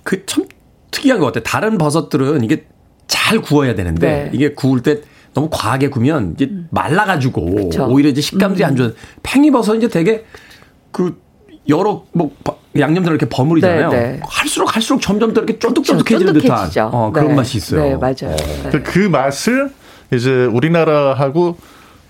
[0.03, 0.47] 그 참
[0.91, 1.45] 특이한 것 같아요.
[1.45, 2.67] 다른 버섯들은 이게
[3.07, 4.31] 잘 구워야 되는데 네.
[4.33, 5.03] 이게 구울 때
[5.35, 6.67] 너무 과하게 구면 이제 음.
[6.71, 7.87] 말라가지고 그쵸.
[7.91, 8.69] 오히려 이제 식감들이 음.
[8.69, 10.25] 안 좋은 팽이버섯 이제 되게
[10.91, 11.21] 그
[11.69, 12.35] 여러 뭐
[12.79, 13.91] 양념들을 이렇게 버무리잖아요.
[13.91, 14.21] 네, 네.
[14.29, 17.35] 할수록 할수록 점점 더 이렇게 쫀득쫀득해지는 듯한 어, 그런 네.
[17.35, 17.83] 맛이 있어요.
[17.83, 18.35] 네, 맞아요.
[18.35, 18.71] 어.
[18.71, 19.71] 그, 그 맛을
[20.13, 21.57] 이제 우리나라하고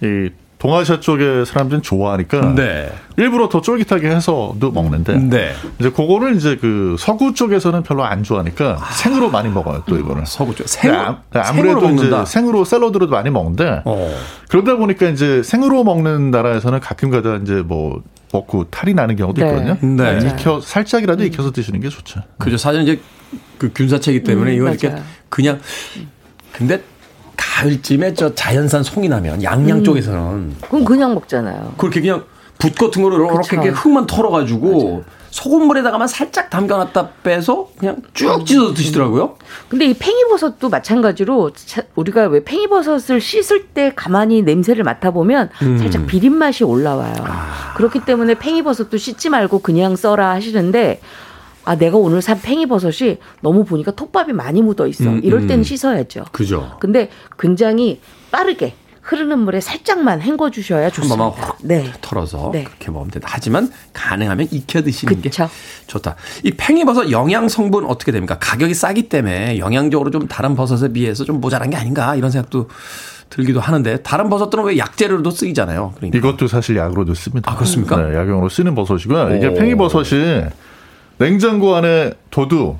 [0.02, 2.90] 이 동아시아 쪽의 사람들은 좋아하니까 네.
[3.16, 5.52] 일부러 더 쫄깃하게 해서도 먹는데 네.
[5.78, 8.90] 이제 그거를 이제 그 서구 쪽에서는 별로 안 좋아하니까 아.
[8.92, 13.30] 생으로 많이 먹어요 또 이거는 서구 쪽 생으로 아, 아무래도 생으로 이제 생으로 샐러드로도 많이
[13.30, 14.16] 먹는데 어.
[14.48, 18.02] 그러다 보니까 이제 생으로 먹는 나라에서는 가끔가다 이제 뭐
[18.32, 19.48] 먹고 탈이 나는 경우도 네.
[19.48, 19.76] 있거든요.
[19.96, 20.18] 네.
[20.28, 22.20] 익혀 살짝이라도 익혀서 드시는 게 좋죠.
[22.38, 22.56] 그죠.
[22.56, 23.00] 사실 이제
[23.58, 24.94] 그 균사체이기 때문에 음, 이거 이렇게
[25.28, 25.60] 그냥
[26.52, 26.82] 근데
[27.36, 29.84] 가을쯤에 저 자연산 송이 나면 양양 음.
[29.84, 31.74] 쪽에서는 그럼 그냥 먹잖아요.
[31.78, 32.24] 그렇게 그냥
[32.58, 39.36] 붓 같은 거를 이렇게 그렇게 흙만 털어가지고 소금물에다가만 살짝 담가놨다 빼서 그냥 쭉 찢어서 드시더라고요.
[39.68, 41.52] 근데 이 팽이버섯도 마찬가지로
[41.94, 45.78] 우리가 왜 팽이버섯을 씻을 때 가만히 냄새를 맡아보면 음.
[45.78, 47.14] 살짝 비린 맛이 올라와요.
[47.20, 47.74] 아.
[47.76, 51.00] 그렇기 때문에 팽이버섯도 씻지 말고 그냥 써라 하시는데
[51.64, 55.04] 아 내가 오늘 산 팽이버섯이 너무 보니까 톱밥이 많이 묻어 있어.
[55.04, 55.62] 음, 이럴 때는 음.
[55.64, 56.24] 씻어야죠.
[56.32, 56.76] 그죠.
[56.80, 58.00] 근데 굉장히
[58.30, 58.74] 빠르게
[59.08, 61.24] 흐르는 물에 살짝만 헹궈 주셔야 좋습니다.
[61.24, 61.90] 한 번만 네.
[62.02, 62.64] 털어서 네.
[62.64, 63.26] 그렇게 먹으면 된다.
[63.30, 65.44] 하지만 가능하면 익혀 드시는 그쵸.
[65.46, 65.50] 게
[65.86, 66.16] 좋다.
[66.44, 68.36] 이 팽이버섯 영양 성분 어떻게 됩니까?
[68.38, 72.68] 가격이 싸기 때문에 영양적으로 좀 다른 버섯에 비해서 좀 모자란 게 아닌가 이런 생각도
[73.30, 75.94] 들기도 하는데 다른 버섯들은 왜 약재료로도 쓰이잖아요.
[75.96, 76.18] 그러니까.
[76.18, 77.50] 이것도 사실 약으로도 씁니다.
[77.50, 77.96] 아 그렇습니까?
[77.96, 79.36] 네, 약용으로 쓰는 버섯이고요.
[79.36, 80.44] 이게 팽이버섯이
[81.16, 82.78] 냉장고 안에 둬도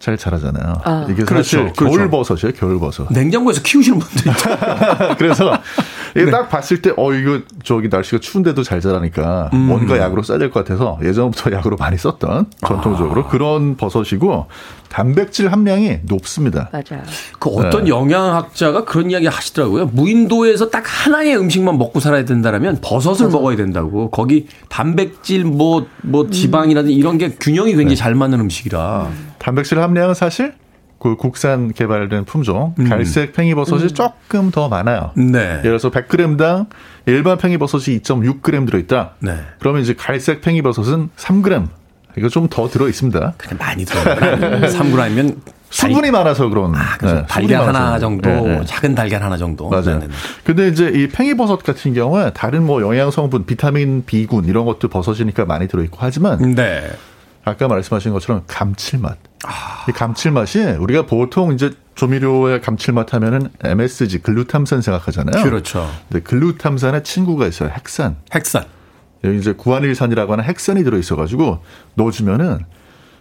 [0.00, 0.80] 잘 자라잖아요.
[0.82, 1.06] 아.
[1.10, 1.72] 이게 사실 그렇죠.
[1.74, 3.12] 겨울버섯이에요, 겨울버섯.
[3.12, 4.48] 냉장고에서 키우시는 분들 있죠.
[5.18, 5.52] 그래서
[6.16, 6.30] 이게 네.
[6.30, 9.58] 딱 봤을 때, 어, 이거 저기 날씨가 추운데도 잘 자라니까 음.
[9.60, 13.28] 뭔가 약으로 써야 될 것 같아서 예전부터 약으로 많이 썼던 전통적으로 아.
[13.28, 14.46] 그런 버섯이고
[14.88, 16.68] 단백질 함량이 높습니다.
[16.72, 17.04] 맞아요.
[17.38, 17.90] 그 어떤 네.
[17.90, 19.86] 영양학자가 그런 이야기 하시더라고요.
[19.92, 23.36] 무인도에서 딱 하나의 음식만 먹고 살아야 된다라면 버섯을 맞아.
[23.36, 24.10] 먹어야 된다고.
[24.10, 27.94] 거기 단백질 뭐, 뭐 지방이라든지 이런 게 균형이 굉장히 네.
[27.94, 29.06] 잘 맞는 음식이라.
[29.12, 29.30] 음.
[29.38, 30.54] 단백질 함량은 사실
[31.00, 32.88] 그 국산 개발된 품종 음.
[32.88, 33.88] 갈색 팽이버섯이 음.
[33.88, 35.12] 조금 더 많아요.
[35.16, 35.38] 네.
[35.38, 36.66] 예를 들어서 100g당
[37.06, 39.12] 일반 팽이버섯이 2.6g 들어있다.
[39.20, 39.40] 네.
[39.58, 41.68] 그러면 이제 갈색 팽이버섯은 3g.
[42.18, 43.34] 이거 좀 더 들어 있습니다.
[43.38, 44.04] 그냥 많이 들어요.
[44.60, 45.36] 3g이면
[45.70, 46.74] 수분이 많아서 그런.
[46.74, 48.64] 아, 네, 달걀 하나 정도, 네, 네.
[48.66, 49.68] 작은 달걀 하나 정도.
[49.68, 50.00] 맞아요.
[50.00, 50.08] 네, 네.
[50.42, 55.44] 근데 이제 이 팽이버섯 같은 경우는 다른 뭐 영양 성분, 비타민 B군 이런 것도 버섯이니까
[55.44, 56.56] 많이 들어 있고 하지만.
[56.56, 56.90] 네.
[57.44, 59.29] 아까 말씀하신 것처럼 감칠맛.
[59.44, 59.86] 아.
[59.88, 65.44] 이 감칠맛이 우리가 보통 이제 조미료의 감칠맛 하면은 MSG 글루탐산 생각하잖아요.
[65.44, 65.90] 그렇죠.
[66.08, 67.70] 근데 글루탐산의 친구가 있어요.
[67.70, 68.16] 핵산.
[68.34, 68.64] 핵산.
[69.24, 71.62] 여기 이제 구안일산이라고 하는 핵산이 들어 있어 가지고
[71.94, 72.60] 넣어 주면은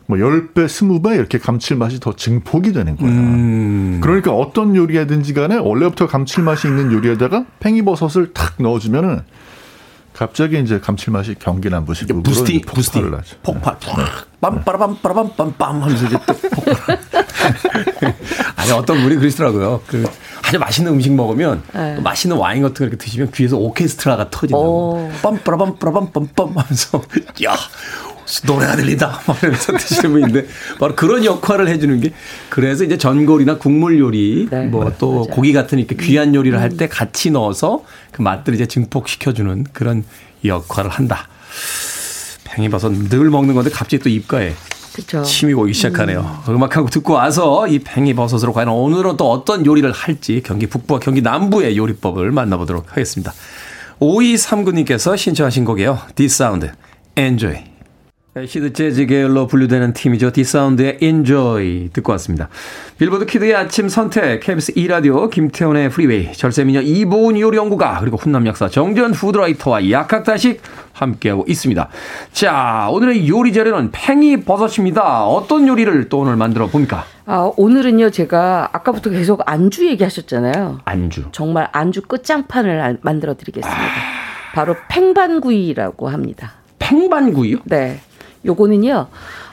[0.05, 3.13] 뭐 10배, 20배 이렇게 감칠맛이 더 증폭이 되는 거예요.
[3.13, 4.01] 음.
[4.01, 9.22] 그러니까 어떤 요리하든지 간에 원래부터 감칠맛이 있는 요리에다가 팽이버섯을 탁 넣어주면은
[10.20, 13.38] 갑자기 이제 감칠맛이 경기남부식으로 부스팅, 부스팅, 하죠.
[13.41, 14.03] 폭발, 네.
[14.41, 16.99] 빰빠라빰빠라빰빰빰 하면서 이제 또 폭발.
[18.57, 19.82] 아니 어떤 분이 그러시더라고요.
[19.88, 20.05] 그
[20.45, 22.01] 아주 맛있는 음식 먹으면 네.
[22.01, 25.09] 맛있는 와인 같은 거 이렇게 드시면 귀에서 오케스트라가 터진다고.
[25.22, 27.01] 빰빠라빰빠라빰빰빰 하면서
[27.45, 27.55] 야
[28.45, 29.21] 노래가 들린다.
[29.25, 30.47] 막 이러면서 드시는 분인데
[30.80, 32.13] 바로 그런 역할을 해주는 게
[32.49, 37.32] 그래서 이제 전골이나 국물 요리 네, 뭐또 고기 같은 이렇게 귀한 요리를 할 때 같이
[37.32, 40.03] 넣어서 그 맛들을 이제 증폭시켜주는 그런
[40.45, 41.27] 역할을 한다.
[42.45, 44.53] 팽이버섯 늘 먹는 건데 갑자기 또 입가에
[44.93, 45.23] 그쵸.
[45.23, 46.41] 침이 오기 시작하네요.
[46.47, 46.55] 음.
[46.55, 50.99] 음악 한 곡 듣고 와서 이 팽이버섯으로 과연 오늘은 또 어떤 요리를 할지 경기 북부와
[50.99, 53.34] 경기 남부의 요리법을 만나보도록 하겠습니다.
[53.99, 55.99] 5239님께서 신청하신 곡이에요.
[56.15, 56.72] D'Sound
[57.15, 57.68] Enjoy.
[58.47, 60.32] Acid 재즈 계열로 분류되는 팀이죠.
[60.32, 62.47] D'Sound의 Enjoy 듣고 왔습니다.
[62.99, 69.13] 빌보드 kid의 아침 선택, KBS 2라디오, 김태훈의 프리웨이, 절세미녀 이보은 요리연구가, 그리고 훈남 약사 정재훈
[69.13, 70.61] food writer와 약학다식
[70.93, 71.89] 함께하고 있습니다.
[72.32, 75.25] 자, 오늘의 요리 재료는 팽이 버섯입니다.
[75.25, 77.05] 어떤 요리를 또 오늘 만들어 봅니까?
[77.25, 80.82] 아, 오늘은요, 제가 아까부터 계속 안주 얘기하셨잖아요.
[80.86, 81.25] 안주.
[81.32, 83.82] 정말 안주 끝장판을 만들어 드리겠습니다.
[83.82, 84.53] 아...
[84.53, 86.53] 바로 팽반구이라고 합니다.
[86.77, 87.57] 팽반구이요?
[87.65, 87.99] 네.
[88.45, 89.07] 요거는요,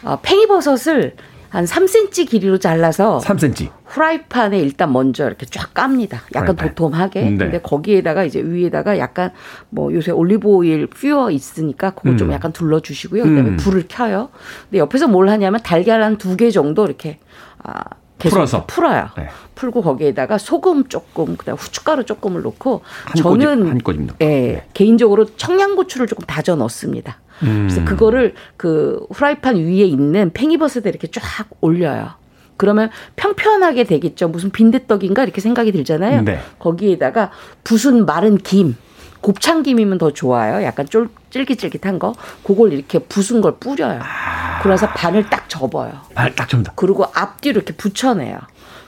[0.04, 1.14] 어, 팽이버섯을
[1.48, 3.70] 한 3cm 길이로 잘라서 3cm.
[3.86, 6.22] 후라이팬에 일단 먼저 이렇게 쫙 깝니다.
[6.34, 6.74] 약간 프라이팬.
[6.74, 7.22] 도톰하게.
[7.22, 7.36] 네.
[7.36, 9.30] 근데 거기에다가 이제 위에다가 약간
[9.70, 12.16] 뭐 요새 올리브 오일 pure 있으니까 그거 음.
[12.18, 13.22] 좀 약간 둘러 주시고요.
[13.22, 13.56] 그다음에 음.
[13.56, 14.28] 불을 켜요.
[14.64, 17.18] 근데 옆에서 뭘 하냐면 달걀 한 두 개 정도 이렇게
[17.62, 17.84] 아
[18.18, 19.08] 계속 풀어서 풀어요.
[19.16, 19.28] 네.
[19.54, 24.14] 풀고 거기에다가 소금 조금 그다음 후춧가루 조금을 넣고 한 저는 꼬집, 한 꼬집니다.
[24.22, 24.66] 예, 네.
[24.74, 27.18] 개인적으로 청양고추를 조금 다져 넣습니다.
[27.42, 27.68] 음.
[27.68, 31.22] 그래서 그거를 그 후라이팬 위에 있는 팽이버섯에 이렇게 쫙
[31.60, 32.10] 올려요.
[32.56, 34.28] 그러면 평평하게 되겠죠.
[34.28, 36.22] 무슨 빈대떡인가 이렇게 생각이 들잖아요.
[36.22, 36.40] 네.
[36.58, 37.30] 거기에다가
[37.64, 38.76] 부순 마른 김,
[39.20, 40.64] 곱창김이면 더 좋아요.
[40.64, 42.14] 약간 쫄, 쫄깃쫄깃한 거.
[42.44, 44.00] 그걸 이렇게 부순 걸 뿌려요.
[44.02, 44.60] 아.
[44.62, 45.92] 그래서 반을 딱 접어요.
[46.14, 46.72] 반을 딱 접는다.
[46.76, 48.38] 그리고 앞뒤로 이렇게 붙여내요.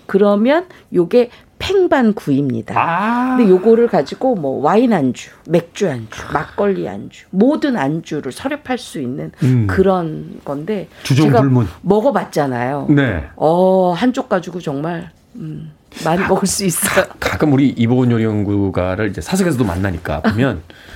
[0.07, 2.75] 그러면 요게 팽반구이입니다.
[2.77, 3.37] 아.
[3.37, 9.33] 근데 요거를 가지고 뭐 와인 안주, 맥주 안주, 막걸리 안주, 모든 안주를 설립할 수 있는
[9.43, 9.67] 음.
[9.67, 12.87] 그런 건데 주종불문 제가 먹어봤잖아요.
[12.91, 13.25] 네.
[13.37, 15.73] 어 한쪽 가지고 정말 음,
[16.05, 17.05] 많이 가, 먹을 수 있어요.
[17.21, 20.63] 가끔 우리 이보은 요리연구가를 이제 사석에서도 만나니까 보면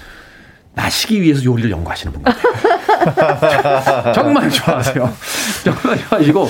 [0.74, 4.12] 마시기 위해서 요리를 연구하시는 분 같아요.
[4.14, 5.12] 정말 좋아하세요.
[5.64, 6.48] 정말 좋아하시고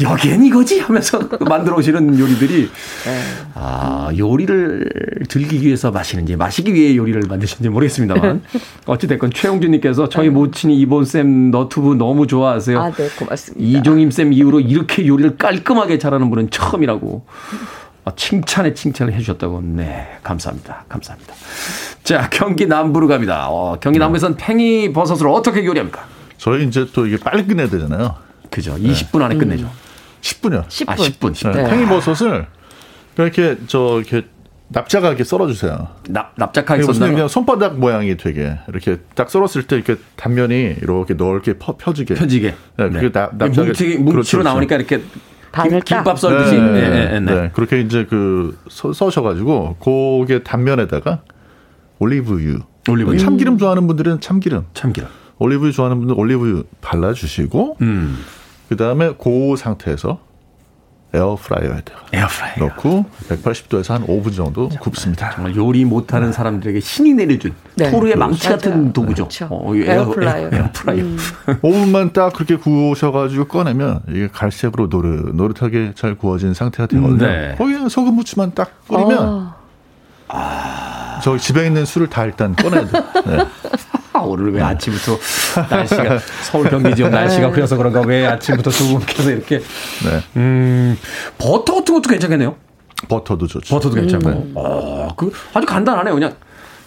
[0.00, 2.70] 여기엔 이거지 하면서 만들어 오시는 요리들이
[3.04, 3.20] 네.
[3.54, 8.42] 아 요리를 즐기기 위해서 마시는지 마시기 위해 요리를 만드시는지 모르겠습니다만
[8.86, 10.34] 어찌 됐건 최용준님께서 저희 네.
[10.34, 12.80] 모친이 이본 쌤 너튜브 너무 좋아하세요.
[12.80, 13.78] 아, 네, 고맙습니다.
[13.78, 17.24] 이종임 쌤 이후로 이렇게 요리를 깔끔하게 잘하는 분은 처음이라고.
[18.04, 19.60] 어, 칭찬에 칭찬을 해주셨다고.
[19.62, 20.84] 네, 감사합니다.
[20.88, 21.34] 감사합니다.
[22.08, 23.48] 자, 경기 남부로 갑니다.
[23.50, 26.06] 어, 경기 남부에선 팽이 버섯을 어떻게 요리합니까?
[26.38, 28.14] 저희 이제 또 이게 빨리 끝내야 되잖아요.
[28.50, 28.74] 그죠.
[28.76, 29.38] 20분 안에 음.
[29.38, 29.70] 끝내죠.
[30.22, 30.66] 10분이요.
[30.68, 30.88] 10분.
[30.88, 31.32] 아, 10분.
[31.32, 31.52] 10분.
[31.52, 31.68] 네.
[31.68, 32.46] 팽이버섯을
[33.18, 34.26] 이렇게 저 이렇게
[34.68, 35.88] 납작하게 썰어주세요.
[36.08, 41.58] 납, 납작하게 썰는 그냥 손바닥 모양이 되게 이렇게 딱 썰었을 때 이렇게 단면이 이렇게 넓게
[41.58, 42.14] 퍼, 펴지게.
[42.14, 42.54] 펴지게.
[42.78, 43.12] 네, 그게 네.
[43.12, 43.66] 납, 납작하게.
[43.66, 44.94] 뭉치, 뭉치로 그렇죠, 나오니까 그렇죠.
[44.94, 46.56] 이렇게 김, 김밥 썰듯이.
[46.56, 47.50] 네, 네, 네, 네.
[47.52, 51.20] 그렇게 이제 그 써셔가지고 고게 단면에다가
[51.98, 52.58] 올리브유.
[52.88, 53.18] 올리브유.
[53.18, 54.66] 참기름 좋아하는 분들은 참기름.
[54.74, 55.08] 참기름.
[55.38, 58.18] 올리브유 좋아하는 분들 올리브유 발라주시고 음.
[58.68, 60.20] 그 다음에 그 상태에서
[61.14, 62.66] 에어프라이어에다가 에어프라이어.
[62.66, 65.30] 넣고 180도에서 한 5분 정도 정말, 굽습니다.
[65.30, 67.90] 정말 요리 못하는 사람들에게 신이 내려준 네.
[67.90, 69.24] 토르의 망치 같은 도구죠.
[69.24, 69.48] 그렇죠.
[69.50, 70.50] 어, 에어프라이어.
[70.52, 71.16] 에어, 프라이어 음.
[71.62, 77.26] 5분만 딱 그렇게 구우셔가지고 꺼내면 이게 갈색으로 노릇 노릇하게 잘 구워진 상태가 되거든요.
[77.26, 77.54] 네.
[77.56, 79.54] 거기에 소금 무치만 딱 뿌리면 어.
[80.28, 80.97] 아.
[81.22, 82.92] 저 집에 있는 술을 다 일단 꺼내야 돼.
[83.26, 83.46] 네.
[84.20, 85.16] 오늘 왜 아침부터
[85.70, 90.22] 날씨가 서울 경기 지역 날씨가 흐려서 그런가 왜 아침부터 두 분께서 이렇게 네.
[90.36, 90.98] 음
[91.38, 92.56] 버터 같은 것도 괜찮겠네요.
[93.08, 93.74] 버터도 좋죠.
[93.74, 94.28] 버터도 괜찮고.
[94.28, 94.52] 음.
[94.56, 96.14] 어, 그 아주 간단하네요.
[96.14, 96.34] 그냥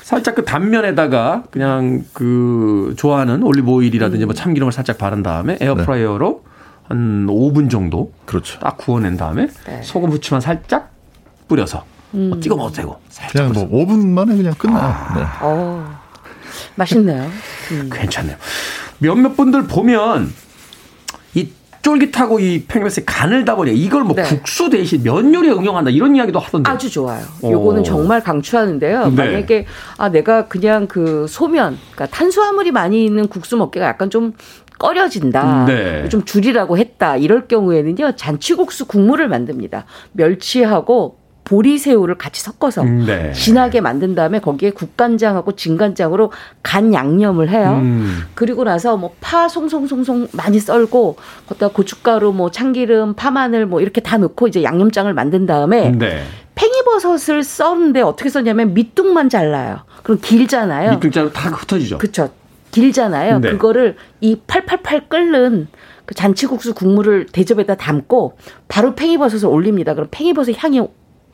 [0.02, 6.52] 살짝 그 단면에다가 그냥 그 좋아하는 올리브 오일이라든지 뭐 참기름을 살짝 바른 다음에 에어프라이어로 네.
[6.90, 8.60] 한 5분 정도 그렇죠.
[8.60, 9.82] 딱 구워낸 다음에 네.
[9.84, 10.92] 소금 후추만 살짝
[11.48, 12.30] 뿌려서 뭐 음.
[12.30, 12.98] 뭐 찍어 먹어도 되고
[13.32, 14.84] 그냥 뭐 5분 만에 그냥 끝나요.
[14.84, 15.14] 아.
[15.16, 15.24] 네.
[15.42, 16.02] 어.
[16.76, 17.30] 맛있네요.
[17.72, 17.90] 음.
[17.92, 18.36] 괜찮네요.
[19.00, 20.32] 몇몇 분들 보면
[21.34, 21.50] 이
[21.82, 23.72] 쫄깃하고 이 팽이버섯에 간을 다 버려.
[23.72, 24.24] 이걸 뭐 네.
[24.24, 26.70] 국수 대신 면 요리에 응용한다 이런 이야기도 하던데.
[26.70, 27.24] 아주 좋아요.
[27.44, 29.10] 요거는 정말 강추하는데요.
[29.10, 29.16] 네.
[29.16, 29.66] 만약에
[29.98, 34.34] 아 내가 그냥 그 소면, 그러니까 탄수화물이 많이 있는 국수 먹기가 약간 좀
[34.78, 35.66] 꺼려진다.
[35.66, 36.10] 네.
[36.10, 37.16] 좀 줄이라고 했다.
[37.16, 38.16] 이럴 경우에는요.
[38.16, 39.86] 잔치국수 국물을 만듭니다.
[40.14, 41.21] 멸치하고
[41.52, 43.34] 보리새우를 같이 섞어서 음, 네.
[43.34, 46.32] 진하게 만든 다음에 거기에 국간장하고 진간장으로
[46.64, 47.80] 간 양념을 해요.
[47.82, 48.20] 음.
[48.36, 54.18] 그리고 나서 뭐 파 송송송송 많이 썰고 거기다 고춧가루 뭐 참기름 파마늘 뭐 이렇게 다
[54.18, 56.24] 넣고 이제 양념장을 만든 다음에 네.
[56.56, 59.82] 팽이버섯을 썰는데 어떻게 썼냐면 밑둥만 잘라요.
[60.04, 60.92] 그럼 길잖아요.
[60.92, 61.98] 밑둥자로 다 흩어지죠.
[61.98, 62.30] 그렇죠.
[62.72, 63.40] 길잖아요.
[63.40, 63.52] 네.
[63.52, 65.68] 그거를 이 팔팔팔 끓는
[66.06, 68.38] 그 잔치국수 국물을 대접에다 담고
[68.68, 69.94] 바로 팽이버섯을 올립니다.
[69.94, 70.82] 그럼 팽이버섯 향이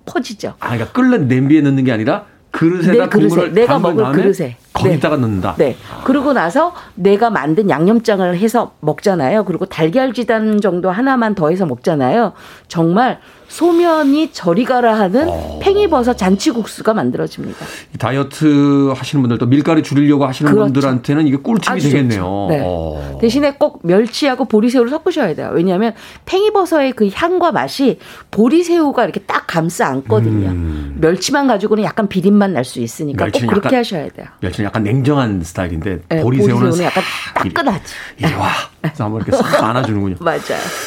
[0.08, 0.54] 퍼지죠.
[0.60, 5.22] 아, 그러니까 끓는 냄비에 넣는 게 아니라 그릇에다 내 그릇에, 내가 먹을 그릇에 거기다가 네.
[5.22, 5.56] 넣는다.
[5.58, 5.76] 네.
[6.06, 9.46] 그러고 나서 내가 만든 양념장을 해서 먹잖아요.
[9.46, 12.34] 그리고 달걀 지단 정도 하나만 더해서 먹잖아요.
[12.68, 15.60] 정말 소면이 저리 가라 하는 어.
[15.62, 17.66] 팽이버섯 잔치국수가 만들어집니다.
[17.98, 20.66] 다이어트 하시는 분들 또 밀가루 줄이려고 하시는 그렇죠.
[20.74, 22.48] 분들한테는 이게 꿀팁이 되겠네요.
[22.50, 22.62] 네.
[22.64, 23.18] 어.
[23.22, 25.52] 대신에 꼭 멸치하고 보리새우를 섞으셔야 돼요.
[25.54, 25.94] 왜냐하면
[26.26, 28.00] 팽이버섯의 그 향과 맛이
[28.32, 30.50] 보리새우가 이렇게 딱 감싸 안거든요.
[30.50, 30.98] 음.
[31.00, 34.28] 멸치만 가지고는 약간 비린맛 날 수 있으니까 꼭 그렇게 약간, 하셔야 돼요.
[34.42, 37.94] 멸치는 약간 냉정한 스타일인데 네, 보리새우는, 보리새우는 약간 따끈하지.
[38.18, 38.50] 이리 와.
[38.82, 40.18] 그래서 한번 이렇게 싹 안아주는군요.
[40.20, 40.42] 맞아요.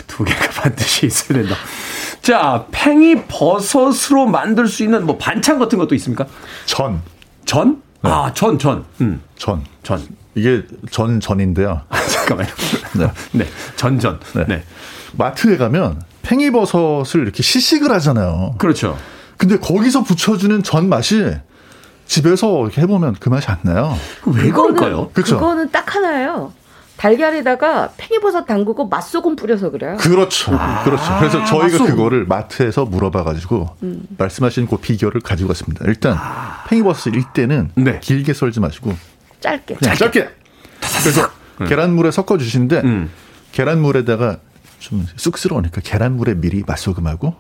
[0.07, 1.55] 두 개가 반드시 있어야 된다.
[2.23, 6.27] 자, 팽이 버섯으로 만들 수 있는 뭐 반찬 같은 것도 있습니까?
[6.67, 7.03] 전.
[7.45, 7.83] 전?
[8.03, 8.11] 네.
[8.11, 8.85] 아, 전, 전.
[9.01, 9.21] 음.
[9.37, 9.63] 전.
[9.83, 10.01] 전.
[10.35, 11.81] 이게 전, 전인데요.
[11.89, 12.51] 아, 잠깐만요.
[12.99, 13.13] 네.
[13.33, 13.47] 네.
[13.77, 14.21] 전, 전.
[14.35, 14.45] 네.
[14.47, 14.63] 네.
[15.17, 18.55] 마트에 가면 팽이버섯을 이렇게 시식을 하잖아요.
[18.59, 18.97] 그렇죠.
[19.37, 21.35] 근데 거기서 붙여주는 전 맛이
[22.07, 23.97] 집에서 이렇게 해보면 그 맛이 안 나요.
[24.27, 25.11] 왜 그럴까요?
[25.13, 25.39] 그렇죠.
[25.39, 26.53] 그거는 딱 하나예요.
[27.01, 29.97] 달걀에다가 팽이버섯 담그고 맛소금 뿌려서 그래요.
[29.99, 30.55] 그렇죠.
[30.55, 31.17] 아~ 그렇죠.
[31.19, 31.87] 그래서 저희가 맛소금.
[31.87, 34.03] 그거를 마트에서 물어봐가지고 음.
[34.19, 35.87] 말씀하신 그 비결을 가지고 왔습니다.
[35.87, 38.01] 일단 아~ 팽이버섯 일 때는 네.
[38.01, 38.95] 길게 썰지 마시고
[39.41, 39.79] 짧게.
[39.79, 39.99] 짧게.
[39.99, 40.29] 짧게.
[41.01, 41.31] 그래서
[41.63, 41.67] 음.
[41.67, 43.11] 계란물에 섞어 주시는데 음.
[43.53, 44.37] 계란물에다가
[44.79, 47.35] 좀 쑥스러우니까 계란물에 미리 맛소금하고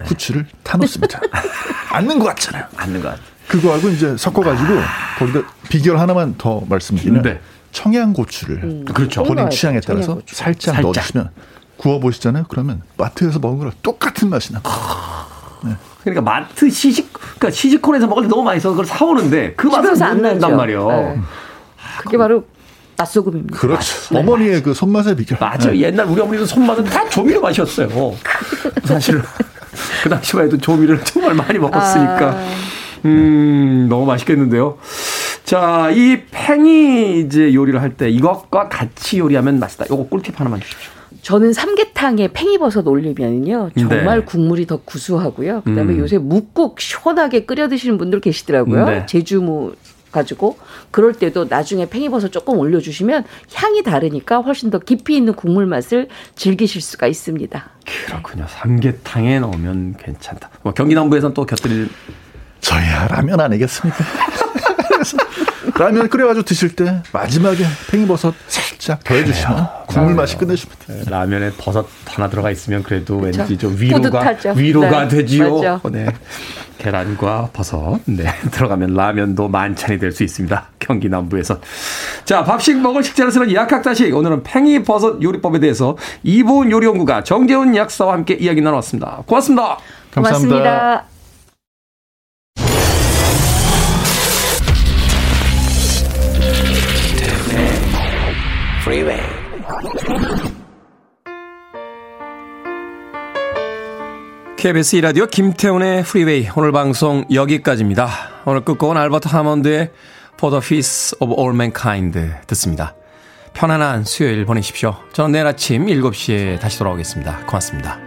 [0.00, 0.06] 네.
[0.06, 1.20] 후추를 타놓습니다.
[1.90, 2.64] 않는 것 같잖아요.
[2.74, 3.20] 않는 것 같.
[3.46, 4.74] 그거하고 이제 섞어가지고
[5.18, 7.22] 거기다 비결 하나만 더 말씀드리면.
[7.22, 7.40] 네.
[7.74, 8.84] 청양고추를 음.
[8.86, 9.22] 그렇죠.
[9.24, 10.34] 본인 취향에 따라서 청양고추.
[10.34, 11.30] 살짝, 살짝, 넣어주시면
[11.76, 12.44] 구워 보시잖아요.
[12.48, 14.62] 그러면 마트에서 먹은 거랑 똑같은 맛이 나.
[15.64, 15.72] 네.
[16.02, 20.56] 그러니까 마트 시식 그러니까 시식콘에서 먹을 때 너무 맛있어서 그걸 사오는데 그 맛은 안 난단
[20.56, 20.88] 말이에요.
[20.88, 21.20] 네.
[21.98, 22.44] 그게 바로
[22.96, 23.58] 맛소금입니다.
[23.58, 24.14] 그렇죠.
[24.14, 24.20] 네.
[24.20, 25.38] 어머니의 그 손맛의 비결.
[25.40, 25.72] 맞아요.
[25.72, 25.80] 네.
[25.80, 27.88] 옛날 우리 어머니도 손맛은 다 조미료 맛이었어요.
[28.84, 29.22] 사실은
[30.04, 32.30] 그 당시만 해도 조미료를 정말 많이 먹었으니까.
[32.30, 32.48] 아.
[33.04, 34.78] 음, 너무 맛있겠는데요.
[35.44, 39.86] 자, 이 팽이 이제 요리를 할 때 이것과 같이 요리하면 맛있다.
[39.90, 40.90] 요거 꿀팁 하나만 주십시오.
[41.22, 44.24] 저는 삼계탕에 팽이버섯 올리면요 정말 네.
[44.24, 45.62] 국물이 더 구수하고요.
[45.62, 45.98] 그다음에 음.
[46.00, 48.84] 요새 묵국 시원하게 끓여 드시는 분들 계시더라고요.
[48.86, 49.06] 네.
[49.06, 49.74] 제주 무
[50.12, 50.58] 가지고
[50.90, 53.24] 그럴 때도 나중에 팽이버섯 조금 올려주시면
[53.54, 57.70] 향이 다르니까 훨씬 더 깊이 있는 국물 맛을 즐기실 수가 있습니다.
[58.06, 58.46] 그렇군요.
[58.48, 60.50] 삼계탕에 넣으면 괜찮다.
[60.62, 61.88] 뭐 경기 남부에서는 또 곁들일
[62.60, 64.04] 저야 라면 아니겠습니까?
[65.78, 70.84] 라면 끓여가지고 드실 때 마지막에 팽이버섯 살짝 더해주시면 국물 맛이 끝내줍니다.
[70.88, 73.38] 네, 라면에 버섯 하나 들어가 있으면 그래도 그렇죠.
[73.40, 74.52] 왠지 좀 위로가 뿌듯하죠.
[74.60, 75.16] 위로가 네.
[75.16, 75.60] 되지요.
[75.60, 75.80] 맞죠.
[75.90, 76.06] 네.
[76.78, 80.68] 계란과 버섯 네 들어가면 라면도 만찬이 될 수 있습니다.
[80.78, 81.58] 경기 남부에서
[82.24, 88.34] 자 밥식 먹을 식재를 쓰는 약학다식 오늘은 팽이버섯 요리법에 대해서 이보은 요리연구가 정재훈 약사와 함께
[88.34, 89.22] 이야기 나눴습니다.
[89.26, 89.78] 고맙습니다.
[90.12, 90.54] 감사합니다.
[90.56, 91.13] 고맙습니다.
[98.84, 99.20] Freeway.
[104.58, 108.08] KBS 이라디오 김태훈의 프리웨이 오늘 방송 여기까지입니다.
[108.44, 109.90] 오늘 끝곡은 알버트 하몬드의
[110.34, 112.94] For the Peace of All Mankind 듣습니다.
[113.54, 114.96] 편안한 수요일 보내십시오.
[115.14, 117.46] 저는 내일 아침 7시에 다시 돌아오겠습니다.
[117.46, 117.98] 고맙습니다.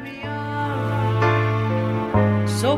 [2.45, 2.78] So